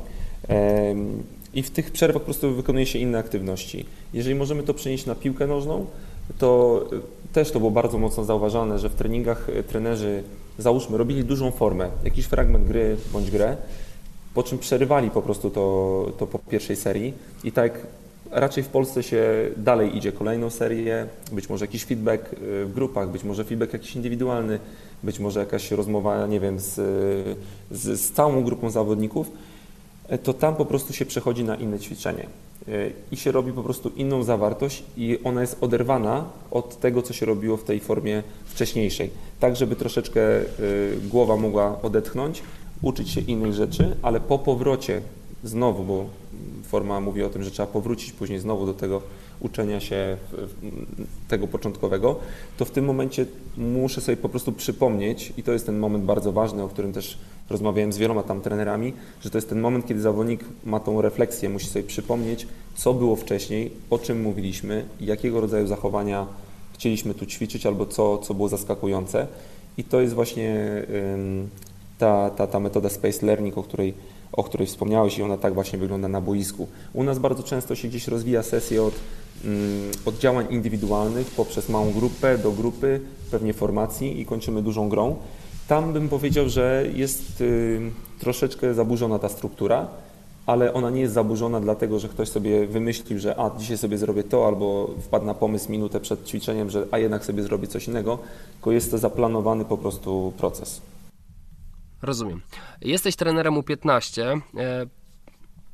[1.55, 3.87] I w tych przerwach po prostu wykonuje się inne aktywności.
[4.15, 5.87] Jeżeli możemy to przenieść na piłkę nożną,
[6.39, 10.23] to y, też to było bardzo mocno zauważane, że w treningach y, trenerzy,
[10.59, 13.57] załóżmy, robili dużą formę, jakiś fragment gry bądź grę,
[14.35, 17.87] po czym przerywali po prostu to, to po pierwszej serii i tak
[18.31, 23.11] Raczej w Polsce się dalej idzie kolejną serię, być może jakiś feedback y, w grupach,
[23.11, 24.59] być może feedback jakiś indywidualny,
[25.03, 26.75] być może jakaś rozmowa, nie wiem, z,
[27.71, 29.31] z, z całą grupą zawodników.
[30.23, 32.27] to tam po prostu się przechodzi na inne ćwiczenie
[33.13, 37.27] i się robi po prostu inną zawartość i ona jest oderwana od tego, co się
[37.27, 39.11] robiło w tej formie wcześniejszej.
[39.41, 40.21] Tak, żeby troszeczkę
[41.09, 42.43] głowa mogła odetchnąć,
[42.83, 45.01] uczyć się innych rzeczy, ale po powrocie
[45.45, 46.05] znowu, bo
[46.63, 49.03] forma mówi o tym, że trzeba powrócić później znowu do tego
[49.41, 50.17] uczenia się
[51.29, 52.17] tego początkowego,
[52.57, 53.27] to w tym momencie
[53.57, 57.19] muszę sobie po prostu przypomnieć, i to jest ten moment bardzo ważny, o którym też
[57.51, 61.49] rozmawiałem z wieloma tam trenerami, że to jest ten moment, kiedy zawodnik ma tą refleksję,
[61.49, 66.27] musi sobie przypomnieć, co było wcześniej, o czym mówiliśmy, jakiego rodzaju zachowania
[66.75, 69.27] chcieliśmy tu ćwiczyć, albo co, co było zaskakujące.
[69.77, 70.83] I to jest właśnie
[71.99, 73.95] ta, ta, ta metoda Space Learning, o której
[74.33, 76.69] o której wspomniałeś i ona tak właśnie wygląda na boisku.
[76.93, 78.95] U nas bardzo często się gdzieś rozwija sesje od,
[79.45, 85.17] mm, od działań indywidualnych poprzez małą grupę do grupy, pewnie formacji i kończymy dużą grą.
[85.69, 87.81] Tam bym powiedział, że jest y,
[88.19, 89.89] troszeczkę zaburzona ta struktura,
[90.47, 94.25] ale ona nie jest zaburzona dlatego, że ktoś sobie wymyślił, że a dzisiaj sobie zrobię
[94.25, 98.19] to, albo wpadł na pomysł minutę przed ćwiczeniem, że a jednak sobie zrobię coś innego,
[98.53, 100.81] tylko jest to zaplanowany po prostu proces.
[102.03, 102.43] Rozumiem.
[102.81, 104.23] Jesteś trenerem U15.
[104.23, 104.41] E,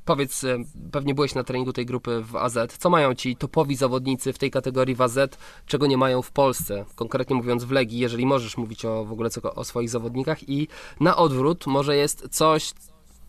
[0.05, 0.59] powiedz, e,
[0.93, 2.59] pewnie byłeś na treningu tej grupy w AZ.
[2.79, 5.19] Co mają ci topowi zawodnicy w tej kategorii w AZ,
[5.67, 6.85] czego nie mają w Polsce?
[6.95, 10.49] Konkretnie mówiąc w Legii, jeżeli możesz mówić o, w ogóle co, o swoich zawodnikach.
[10.49, 10.69] I
[11.01, 12.73] na odwrót, może jest coś,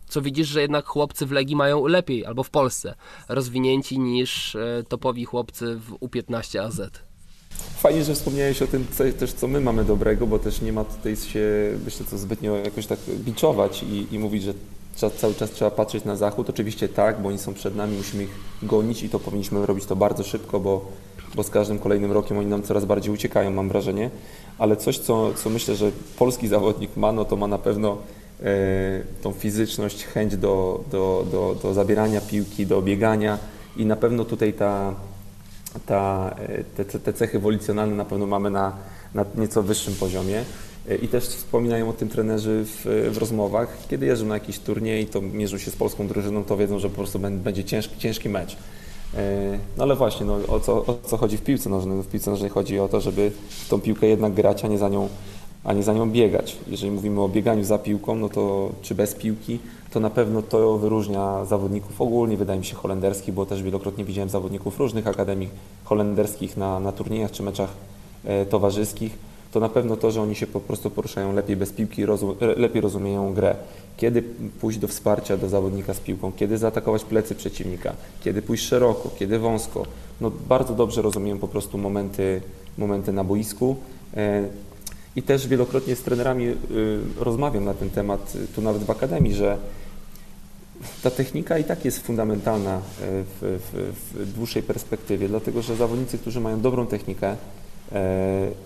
[0.08, 2.94] co widzisz, że jednak chłopcy w Legii mają lepiej, albo w Polsce,
[3.28, 7.07] rozwinięci niż e, topowi chłopcy w U15 AZ.
[7.58, 10.84] Fajnie, że wspomniałeś o tym co, też, co my mamy dobrego, bo też nie ma
[10.84, 11.40] tutaj się,
[11.84, 14.54] myślę, co zbytnio jakoś tak biczować i, i mówić, że
[14.96, 16.50] trzeba, cały czas trzeba patrzeć na zachód.
[16.50, 18.30] Oczywiście tak, bo oni są przed nami, musimy ich
[18.62, 20.84] gonić i to powinniśmy robić to bardzo szybko, bo,
[21.34, 24.10] bo z każdym kolejnym rokiem oni nam coraz bardziej uciekają, mam wrażenie.
[24.58, 27.98] Ale coś, co, co myślę, że polski zawodnik ma, no to ma na pewno
[28.42, 28.44] e,
[29.22, 33.38] tą fizyczność, chęć do, do, do, do zabierania piłki, do biegania
[33.76, 34.94] i na pewno tutaj ta
[35.86, 36.34] ta,
[36.76, 38.72] te, te cechy wolicjonalne na pewno mamy na,
[39.14, 40.44] na nieco wyższym poziomie.
[41.02, 43.76] I też wspominają o tym trenerzy w, w, rozmowach.
[43.88, 46.96] Kiedy jeżdżą na jakiś turniej, to mierzą się z polską drużyną, to wiedzą, że po
[46.96, 48.56] prostu będzie ciężki, ciężki mecz.
[49.14, 51.96] E, no ale właśnie, no, o, co, o co chodzi w piłce nożnej?
[51.96, 53.32] No, w piłce nożnej chodzi o to, żeby
[53.68, 55.08] tą piłkę jednak grać, a nie za nią,
[55.64, 56.56] a nie za nią biegać.
[56.68, 59.58] Jeżeli mówimy o bieganiu za piłką, no to czy bez piłki,
[59.90, 64.28] to na pewno to wyróżnia zawodników ogólnie, wydaje mi się holenderskich, bo też wielokrotnie widziałem
[64.28, 65.48] zawodników różnych akademii
[65.84, 67.70] holenderskich na, na turniejach czy meczach
[68.24, 69.28] e, towarzyskich.
[69.52, 72.80] To na pewno to, że oni się po prostu poruszają lepiej bez piłki, rozum, lepiej
[72.80, 73.56] rozumieją grę.
[73.96, 74.22] Kiedy
[74.60, 77.92] pójść do wsparcia do zawodnika z piłką, kiedy zaatakować plecy przeciwnika,
[78.24, 79.86] kiedy pójść szeroko, kiedy wąsko.
[80.20, 82.40] No, bardzo dobrze rozumieją po prostu momenty,
[82.78, 83.76] momenty na boisku.
[84.16, 84.48] E,
[85.18, 86.54] i też wielokrotnie z trenerami y,
[87.16, 89.58] rozmawiam na ten temat, y, tu nawet w akademii, że
[91.02, 96.18] ta technika i tak jest fundamentalna y, w, w, w dłuższej perspektywie, dlatego że zawodnicy,
[96.18, 97.36] którzy mają dobrą technikę,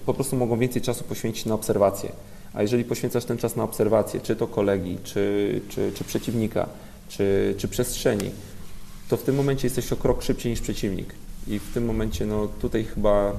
[0.07, 2.13] po prostu mogą więcej czasu poświęcić na obserwację.
[2.55, 6.69] A jeżeli poświęcasz ten czas na obserwację, czy to kolegi, czy, czy, czy przeciwnika,
[7.09, 8.31] czy, czy przestrzeni,
[9.09, 11.15] to w tym momencie jesteś o krok szybciej niż przeciwnik.
[11.49, 13.33] I w tym momencie no, tutaj chyba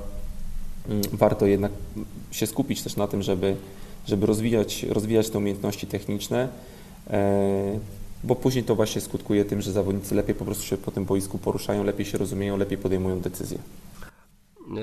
[1.11, 1.71] warto jednak
[2.31, 3.55] się skupić też na tym, żeby,
[4.07, 6.47] żeby rozwijać, rozwijać te umiejętności techniczne,
[7.09, 7.79] e,
[8.23, 11.37] bo później to właśnie skutkuje tym, że zawodnicy lepiej po prostu się po tym boisku
[11.37, 13.57] poruszają, lepiej się rozumieją, lepiej podejmują decyzje.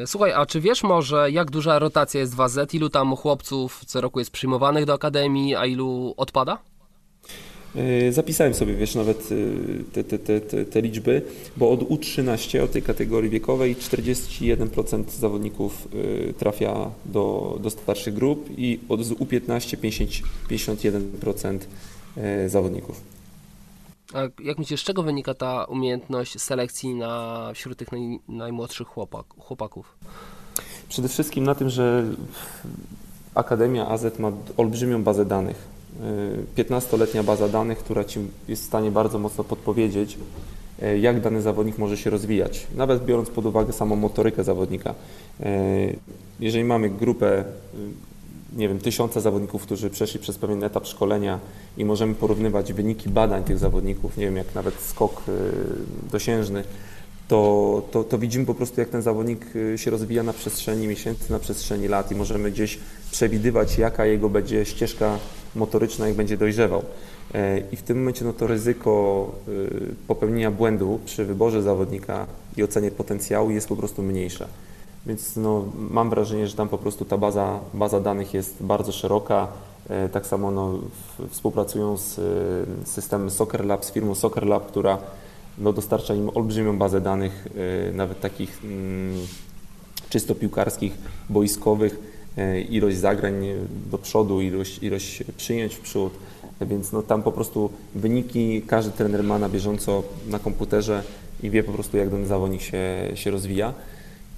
[0.06, 2.58] Słuchaj, a czy wiesz może, jak duża rotacja jest w AZ?
[2.72, 6.58] Ilu tam chłopców co roku jest przyjmowanych do akademii, a ilu odpada?
[7.76, 11.22] E, zapisałem sobie, wiesz, nawet e, te, te, te, te, liczby,
[11.56, 15.88] bo od U13, od tej kategorii wiekowej, 41% zawodników
[16.28, 20.10] e, trafia do, do starszych grup i od U15 50,
[20.50, 21.58] 51%
[22.46, 23.00] zawodników.
[24.14, 29.26] A jak myślisz, z czego wynika ta umiejętność selekcji na, wśród tych naj, najmłodszych chłopak,
[29.38, 29.96] chłopaków?
[30.88, 32.04] Przede wszystkim na tym, że
[33.34, 35.79] Akademia AZ ma olbrzymią bazę danych
[36.56, 40.18] 15-letnia baza danych, która Ci jest w stanie bardzo mocno podpowiedzieć,
[40.82, 44.94] e, jak dany zawodnik może się rozwijać, nawet biorąc pod uwagę samą motorykę zawodnika.
[45.40, 45.54] E,
[46.40, 47.44] jeżeli mamy grupę,
[48.56, 51.38] nie wiem, tysiąca zawodników, którzy przeszli przez pewien etap szkolenia
[51.76, 55.22] i możemy porównywać wyniki badań tych zawodników, nie wiem, jak nawet skok
[56.12, 56.64] dosiężny,
[57.28, 61.38] to, to, to, widzimy po prostu, jak ten zawodnik się rozwija na przestrzeni miesięcy, na
[61.38, 62.78] przestrzeni lat i możemy gdzieś
[63.10, 65.18] przewidywać, jaka jego będzie ścieżka
[65.54, 66.82] motoryczna, jak będzie dojrzewał.
[67.34, 69.50] E, I w tym momencie no to ryzyko e,
[70.08, 74.48] popełnienia błędu przy wyborze zawodnika i ocenie potencjału jest po prostu mniejsze.
[75.06, 79.48] Więc no, mam wrażenie, że tam po prostu ta baza, baza danych jest bardzo szeroka.
[80.12, 80.78] Tak samo no,
[81.30, 82.20] współpracują z
[82.88, 84.98] systemem Soccer Lab, z firmą Soccer Lab, która
[85.58, 87.48] no, dostarcza im olbrzymią bazę danych,
[87.92, 89.14] nawet takich mm,
[90.10, 90.92] czysto piłkarskich,
[91.28, 92.19] boiskowych, e,
[92.68, 93.46] ilość zagrań
[93.90, 96.12] do przodu, ilość, ilość przyjęć w przód,
[96.60, 101.02] więc no tam po prostu wyniki każdy trener ma na bieżąco na komputerze
[101.42, 103.74] i wie po prostu jak ten zawodnik się, się rozwija.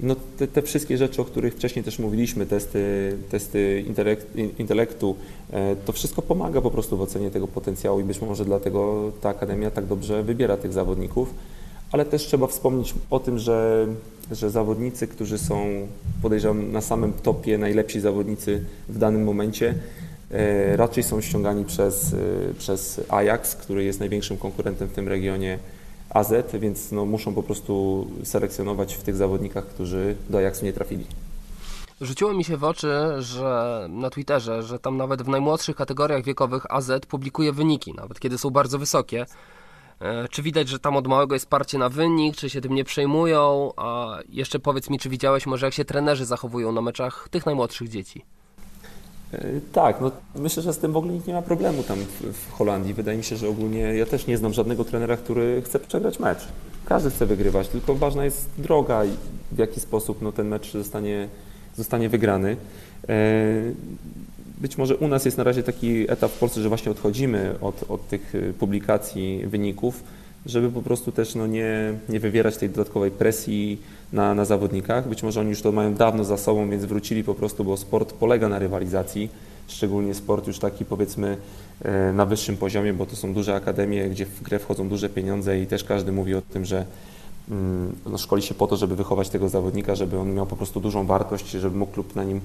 [0.00, 3.84] No te, te, wszystkie rzeczy, o których wcześniej też mówiliśmy, testy, testy
[4.58, 5.16] intelektu,
[5.50, 9.28] e, to wszystko pomaga po prostu w ocenie tego potencjału i być może dlatego ta
[9.28, 11.34] akademia tak dobrze wybiera tych zawodników
[11.92, 13.86] ale też trzeba wspomnieć o tym, że,
[14.30, 15.86] że zawodnicy, którzy są,
[16.22, 19.74] podejrzewam, na samym topie, najlepsi zawodnicy w danym momencie,
[20.30, 25.58] e, raczej są ściągani przez, e, przez Ajax, który jest największym konkurentem w tym regionie
[26.10, 31.04] AZ, więc no, muszą po prostu selekcjonować w tych zawodnikach, którzy do Ajaxu nie trafili.
[32.00, 36.66] Rzuciło mi się w oczy, że na Twitterze, że tam nawet w najmłodszych kategoriach wiekowych
[36.70, 39.26] AZ publikuje wyniki, nawet kiedy są bardzo wysokie.
[40.02, 42.84] E, czy widać, że tam od małego jest parcie na wynik, czy się tym nie
[42.84, 43.72] przejmują?
[43.76, 47.88] A jeszcze powiedz mi, czy widziałeś może jak się trenerzy zachowują na meczach tych najmłodszych
[47.88, 48.24] dzieci?
[49.32, 51.98] E, tak, no myślę, że z tym w ogóle nikt nie ma problemu tam
[52.32, 52.94] w, Holandii.
[52.94, 56.48] Wydaje mi się, że ogólnie ja też nie znam żadnego trenera, który chce przegrać mecz.
[56.84, 59.10] Każdy chce wygrywać, tylko ważna jest droga i
[59.52, 61.28] w jaki sposób no, ten mecz zostanie,
[61.76, 62.56] zostanie wygrany.
[64.62, 67.90] Być może u nas jest na razie taki etap w Polsce, że właśnie odchodzimy od,
[67.90, 70.02] od tych y, publikacji wyników,
[70.46, 73.80] żeby po prostu też no nie, nie wywierać tej dodatkowej presji
[74.12, 75.08] na, na zawodnikach.
[75.08, 78.12] Być może oni już to mają dawno za sobą, więc wrócili po prostu, bo sport
[78.12, 79.30] polega na rywalizacji,
[79.68, 81.36] szczególnie sport już taki powiedzmy
[81.84, 85.60] e, na wyższym poziomie, bo to są duże akademie, gdzie w grę wchodzą duże pieniądze
[85.60, 86.84] i też każdy mówi o tym, że
[87.50, 90.80] mm, no, szkoli się po to, żeby wychować tego zawodnika, żeby on miał po prostu
[90.80, 92.40] dużą wartość, żeby mógł klub na nim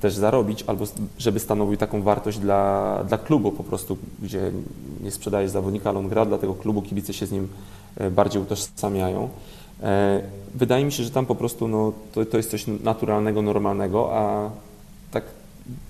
[0.00, 0.84] też zarobić, albo
[1.18, 4.52] żeby stanowił taką wartość dla, dla klubu po prostu, gdzie
[5.00, 7.48] nie sprzedajesz zawodnika, ale on gra dla tego klubu, kibice się z nim
[7.96, 9.28] e, bardziej utożsamiają.
[9.82, 10.20] E,
[10.54, 14.50] wydaje mi się, że tam po prostu no, to, to jest coś naturalnego, normalnego, a
[15.10, 15.24] tak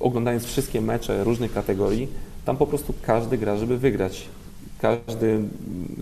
[0.00, 2.08] oglądając wszystkie mecze różnych kategorii,
[2.44, 4.28] tam po prostu każdy gra, żeby wygrać.
[4.80, 5.40] Każdy,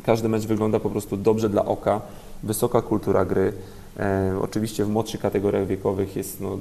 [0.04, 2.00] każdy mecz wygląda po prostu dobrze dla oka,
[2.42, 3.52] wysoka kultura gry.
[3.98, 6.58] E, oczywiście w młodszych kategoriach wiekowych jest no,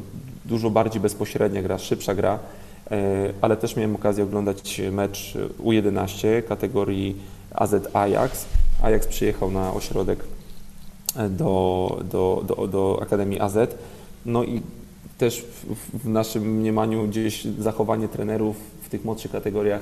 [0.48, 2.40] dużo bardziej bezpośrednia gra, szybsza gra,
[2.92, 5.34] e, ale też miałem okazję oglądać mecz
[5.64, 7.16] U11 kategorii
[7.52, 8.46] AZ Ajax.
[8.84, 10.20] Ajax przyjechał na ośrodek
[11.16, 13.58] e, do, do, do, do Akademii AZ.
[14.26, 14.62] No i
[15.18, 19.82] też w, w naszym mniemaniu gdzieś zachowanie trenerów w tych młodszych kategoriach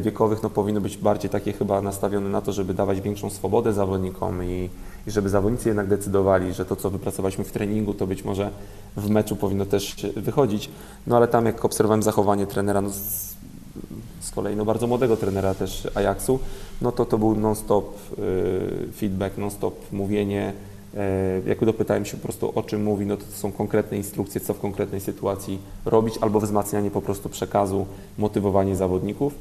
[0.00, 4.44] wiekowych no, powinno być bardziej takie chyba nastawione na to, żeby dawać większą swobodę zawodnikom
[4.44, 4.70] i,
[5.06, 8.50] i żeby zawodnicy jednak decydowali, że to, co wypracowaliśmy w treningu, to być może
[8.96, 10.70] w meczu powinno też wychodzić.
[11.06, 13.34] No ale tam jak obserwowałem zachowanie trenera, no, z,
[14.20, 16.38] z kolei no, bardzo młodego trenera też Ajaxu,
[16.82, 20.52] no to to był non-stop y, feedback, non-stop mówienie.
[20.94, 24.40] Y, jak dopytałem się po prostu o czym mówi, no to, to są konkretne instrukcje,
[24.40, 27.86] co w konkretnej sytuacji robić, albo wzmacnianie po prostu przekazu,
[28.18, 29.34] motywowanie zawodników.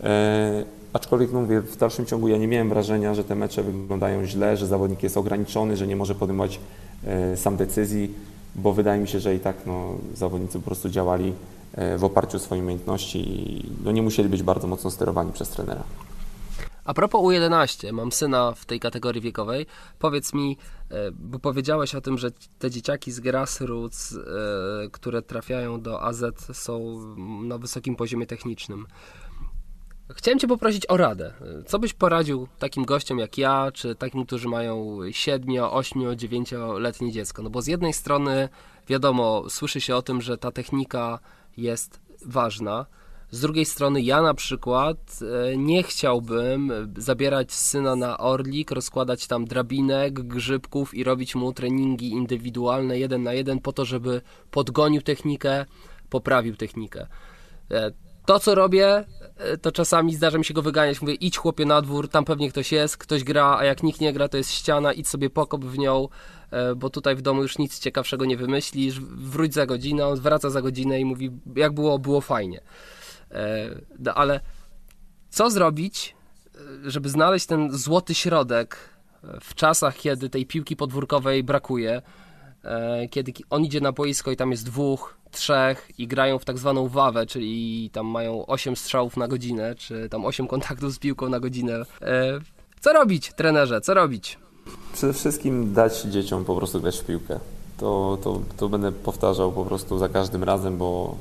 [0.00, 4.26] E, aczkolwiek no mówię, w dalszym ciągu ja nie miałem wrażenia, że te mecze wyglądają
[4.26, 6.60] źle, że zawodnik jest ograniczony, że nie może podejmować
[7.04, 8.14] e, sam decyzji,
[8.54, 11.34] bo wydaje mi się, że i tak no, zawodnicy po prostu działali
[11.74, 15.48] e, w oparciu o swoje umiejętności i no, nie musieli być bardzo mocno sterowani przez
[15.48, 15.82] trenera.
[16.84, 19.66] A propos U11, mam syna w tej kategorii wiekowej.
[19.98, 20.56] Powiedz mi,
[21.14, 24.18] bo powiedziałeś o tym, że te dzieciaki z grassroots,
[24.92, 26.98] które trafiają do AZ są
[27.42, 28.86] na wysokim poziomie technicznym.
[30.10, 31.32] Chciałem Cię poprosić o radę.
[31.66, 37.42] Co byś poradził takim gościom jak ja, czy takim, którzy mają 7, 8, 9-letnie dziecko?
[37.42, 38.48] No bo z jednej strony,
[38.88, 41.18] wiadomo, słyszy się o tym, że ta technika
[41.56, 42.86] jest ważna.
[43.30, 44.98] Z drugiej strony, ja na przykład
[45.50, 52.10] e, nie chciałbym zabierać syna na orlik, rozkładać tam drabinek, grzybków i robić mu treningi
[52.10, 55.66] indywidualne jeden na jeden po to, żeby podgonił technikę,
[56.10, 57.06] poprawił technikę.
[57.70, 57.92] E,
[58.26, 59.04] to, co robię,
[59.62, 61.00] to czasami zdarza mi się go wyganiać.
[61.00, 64.12] Mówię, idź chłopie na dwór, tam pewnie ktoś jest, ktoś gra, a jak nikt nie
[64.12, 66.08] gra, to jest ściana, idź sobie pokop w nią,
[66.50, 70.50] e, bo tutaj w domu już nic ciekawszego nie wymyślisz, wróć za godzinę, on wraca
[70.50, 72.60] za godzinę i mówi, jak było, było fajnie.
[73.30, 74.40] E, ale
[75.30, 76.14] co zrobić,
[76.84, 78.76] żeby znaleźć ten złoty środek
[79.40, 82.02] w czasach, kiedy tej piłki podwórkowej brakuje,
[83.10, 86.88] kiedy on idzie na boisko i tam jest dwóch, trzech i grają w tak zwaną
[86.88, 91.40] wawę, czyli tam mają 8 strzałów na godzinę, czy tam 8 kontaktów z piłką na
[91.40, 91.74] godzinę.
[92.02, 92.40] E,
[92.80, 93.80] co robić, trenerze?
[93.80, 94.38] Co robić?
[94.92, 97.40] Przede wszystkim dać dzieciom po prostu grać w piłkę.
[97.78, 101.16] To, to, to będę powtarzał po prostu za każdym razem, bo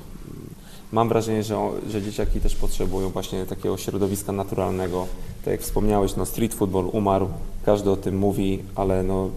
[0.92, 1.58] mam wrażenie, że,
[1.90, 5.08] że dzieciaki też potrzebują właśnie takiego środowiska naturalnego.
[5.46, 7.30] Tak jak wspomniałeś, no street football umarł,
[7.66, 9.30] każdy o tym mówi, ale no,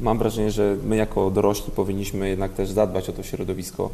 [0.00, 3.90] mam wrażenie, że my jako dorośli powinniśmy jednak też zadbać o to środowisko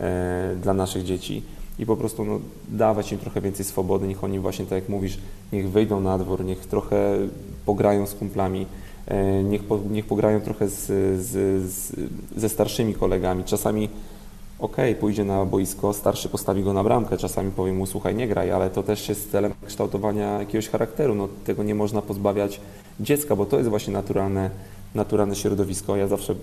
[0.00, 1.42] e, dla naszych dzieci
[1.78, 5.18] i po prostu no, dawać im trochę więcej swobody, niech oni właśnie, tak jak mówisz,
[5.52, 7.18] niech wyjdą na dwór, niech trochę
[7.66, 8.66] pograją z kumplami,
[9.06, 10.86] e, niech, po, niech pograją trochę z,
[11.20, 11.92] z, z,
[12.36, 13.44] ze starszymi kolegami.
[13.44, 13.88] Czasami
[14.58, 18.28] okej, okay, pójdzie na boisko, starszy postawi go na bramkę, czasami powie mu słuchaj, nie
[18.28, 21.14] graj, ale to też jest celem kształtowania jakiegoś charakteru.
[21.14, 22.60] No, tego nie można pozbawiać
[23.00, 24.50] dziecka, bo to jest właśnie naturalne,
[24.94, 25.96] naturalne środowisko.
[25.96, 26.34] Ja zawsze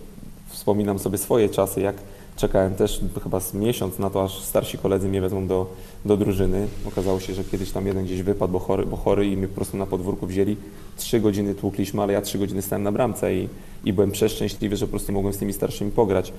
[0.50, 1.96] wspominam sobie swoje czasy, jak
[2.36, 5.68] czekałem też chyba z miesiąc na to, aż starsi koledzy mnie wezmą do,
[6.06, 6.68] do drużyny.
[6.88, 9.56] Okazało się, że kiedyś tam jeden gdzieś wypadł, bo chory, bo chory i mnie po
[9.56, 10.58] prostu na podwórku wzięli.
[10.98, 13.50] Trzy godziny tłukliśmy, ale ja trzy godziny stałem na bramce i,
[13.86, 16.34] i byłem przeszczęśliwy, że po prostu mogłem z tymi starszymi pograć.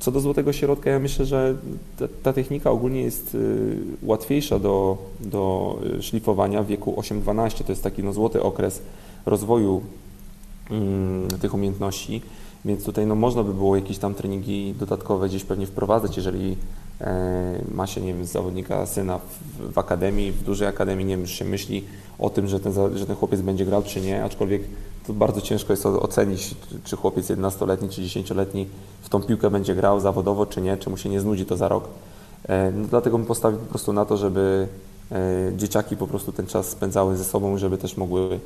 [0.00, 1.54] Co do złotego środka, ja myślę, że
[1.98, 7.64] ta, ta technika ogólnie jest y, łatwiejsza do, do szlifowania w wieku 8-12.
[7.64, 8.82] To jest taki no, złoty okres
[9.26, 9.82] rozwoju
[11.40, 12.22] tych umiejętności.
[12.64, 16.56] Więc tutaj no, można by było jakieś tam treningi dodatkowe gdzieś pewnie wprowadzać, jeżeli
[17.00, 21.20] e, ma się, nie wiem, zawodnika, syna w, w, akademii, w dużej akademii, nie wiem,
[21.20, 21.84] już się myśli
[22.18, 24.62] o tym, że ten, że ten chłopiec będzie grał, czy nie, aczkolwiek
[25.06, 26.54] to bardzo ciężko jest ocenić,
[26.84, 28.66] czy chłopiec 11-letni, czy 10-letni
[29.02, 31.68] w tą piłkę będzie grał zawodowo, czy nie, czy mu się nie znudzi to za
[31.68, 31.88] rok.
[32.48, 34.68] E, no, dlatego bym postawił po prostu na to, żeby
[35.12, 35.16] e,
[35.56, 38.40] dzieciaki po prostu ten czas spędzały ze sobą, żeby też mogły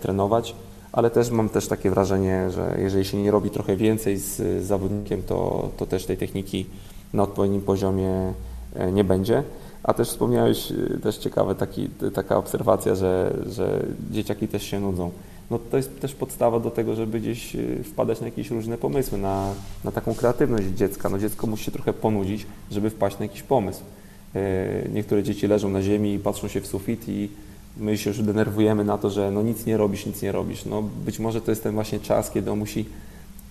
[0.00, 0.54] trenować
[0.92, 5.22] ale też mam też takie wrażenie, że jeżeli się nie robi trochę więcej z zawodnikiem,
[5.22, 6.66] to, to też tej techniki
[7.12, 8.32] na odpowiednim poziomie
[8.74, 9.42] e, nie będzie.
[9.82, 15.10] A też wspomniałeś, e, też ciekawe taki, taka obserwacja, że, że dzieciaki też się nudzą.
[15.50, 19.18] No to jest też podstawa do tego, żeby gdzieś e, wpadać na jakieś różne pomysły,
[19.18, 19.52] na,
[19.84, 21.08] na taką kreatywność dziecka.
[21.08, 23.82] No dziecko musi się trochę ponudzić, żeby wpaść na jakiś pomysł.
[24.92, 27.28] Niektóre dzieci leżą na ziemi i patrzą się w sufit i
[27.78, 30.64] my się już denerwujemy na to, że no nic nie robisz, nic nie robisz.
[30.64, 32.84] No być może to jest ten właśnie czas, kiedy on musi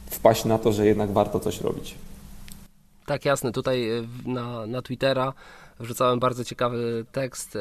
[0.10, 1.96] wpaść na to, że jednak warto coś robić.
[3.06, 3.52] Tak, jasne.
[3.52, 5.34] Tutaj e, na, na Twittera
[5.80, 7.60] wrzucałem bardzo ciekawy tekst e,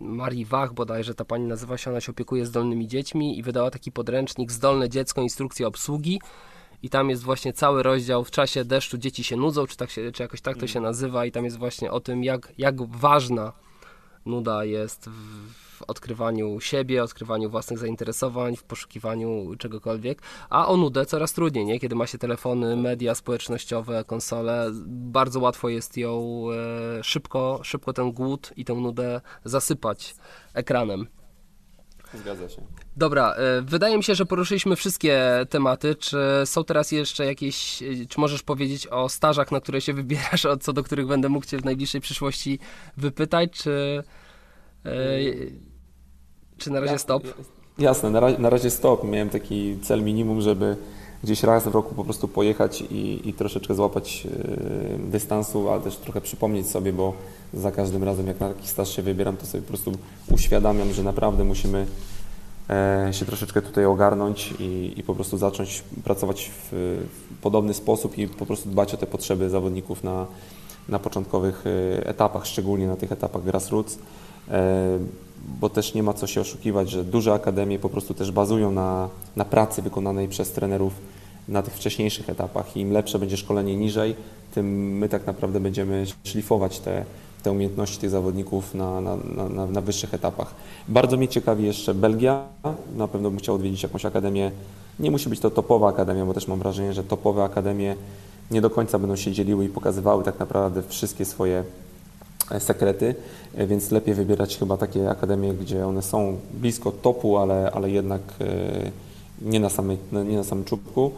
[0.00, 3.92] Marii Wach bodajże, ta pani nazywa się, ona się opiekuje zdolnymi dziećmi i wydała taki
[3.92, 6.20] podręcznik Zdolne dziecko, instrukcja obsługi
[6.82, 10.12] i tam jest właśnie cały rozdział w czasie deszczu dzieci się nudzą, czy, tak się,
[10.12, 13.52] czy jakoś tak to się nazywa i tam jest właśnie o tym, jak, jak ważna
[14.26, 21.32] nuda jest w odkrywaniu siebie, odkrywaniu własnych zainteresowań, w poszukiwaniu czegokolwiek, a o nudę coraz
[21.32, 21.80] trudniej, nie?
[21.80, 26.44] Kiedy ma się telefony, media społecznościowe, konsole, bardzo łatwo jest ją
[26.98, 30.14] e, szybko, szybko ten głód i tę nudę zasypać
[30.54, 31.06] ekranem.
[32.16, 32.62] Zgadza się.
[32.96, 35.94] Dobra, e, wydaje mi się, że poruszyliśmy wszystkie tematy.
[35.94, 40.46] Czy są teraz jeszcze jakieś, e, czy możesz powiedzieć o stażach, na które się wybierasz,
[40.60, 42.58] co do których będę mógł Cię w najbliższej przyszłości
[42.96, 44.02] wypytać, czy,
[44.84, 44.90] e,
[46.58, 47.22] czy na razie stop?
[47.78, 49.04] Jasne, na razie, na razie stop.
[49.04, 50.76] Miałem taki cel minimum, żeby
[51.26, 54.26] gdzieś raz w roku po prostu pojechać i, i troszeczkę złapać
[54.98, 57.12] dystansu, ale też trochę przypomnieć sobie, bo
[57.54, 59.92] za każdym razem jak na taki staż się wybieram, to sobie po prostu
[60.30, 61.86] uświadamiam, że naprawdę musimy
[62.70, 68.18] e, się troszeczkę tutaj ogarnąć i, i po prostu zacząć pracować w, w, podobny sposób
[68.18, 70.26] i po prostu dbać o te potrzeby zawodników na,
[70.88, 73.98] na początkowych e, etapach, szczególnie na tych etapach grassroots,
[74.48, 74.98] e,
[75.60, 79.08] bo też nie ma co się oszukiwać, że duże akademie po prostu też bazują na,
[79.36, 81.15] na pracy wykonanej przez trenerów
[81.48, 84.16] na tych wcześniejszych etapach im lepsze będzie szkolenie niżej,
[84.54, 87.04] tym my tak naprawdę będziemy szlifować te,
[87.42, 89.16] te umiejętności tych zawodników na, na,
[89.48, 90.54] na, na wyższych etapach.
[90.88, 92.44] Bardzo mnie ciekawi jeszcze Belgia.
[92.96, 94.50] Na pewno bym chciał odwiedzić jakąś akademię.
[95.00, 97.96] Nie musi być to topowa akademia, bo też mam wrażenie, że topowe akademie
[98.50, 101.64] nie do końca będą się dzieliły i pokazywały tak naprawdę wszystkie swoje
[102.50, 103.14] e, sekrety,
[103.54, 108.20] e, więc lepiej wybierać chyba takie akademie, gdzie one są blisko topu, ale, ale jednak
[108.40, 108.90] e,
[109.42, 111.10] nie na, samej, nie na samym czubku.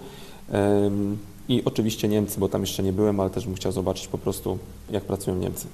[1.49, 4.59] I oczywiście Niemcy, bo tam jeszcze nie byłem, ale też bym chciał zobaczyć po prostu,
[4.90, 5.66] jak pracują Niemcy.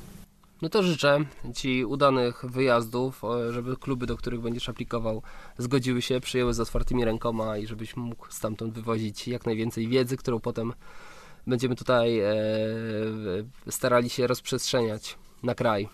[0.63, 1.19] No to życzę
[1.55, 5.23] Ci udanych wyjazdów, żeby kluby, do których będziesz aplikował,
[5.59, 10.41] zgodziły się, przyjęły z otwartymi rękoma i żebyś mógł stamtąd wywozić jak najwięcej wiedzy, którą
[10.41, 10.73] potem
[11.47, 12.35] będziemy tutaj e,
[13.69, 15.89] starali się rozprzestrzeniać na kraj.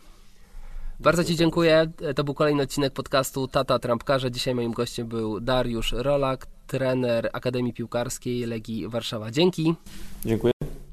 [1.00, 1.90] Bardzo Ci dziękuję.
[2.16, 4.30] To był kolejny odcinek podcastu Tata Trampkarze.
[4.30, 9.30] Dzisiaj moim gościem był Dariusz Rolak, trener Akademii Piłkarskiej Legii Warszawa.
[9.30, 9.74] Dzięki.
[10.24, 10.59] Dziękuję.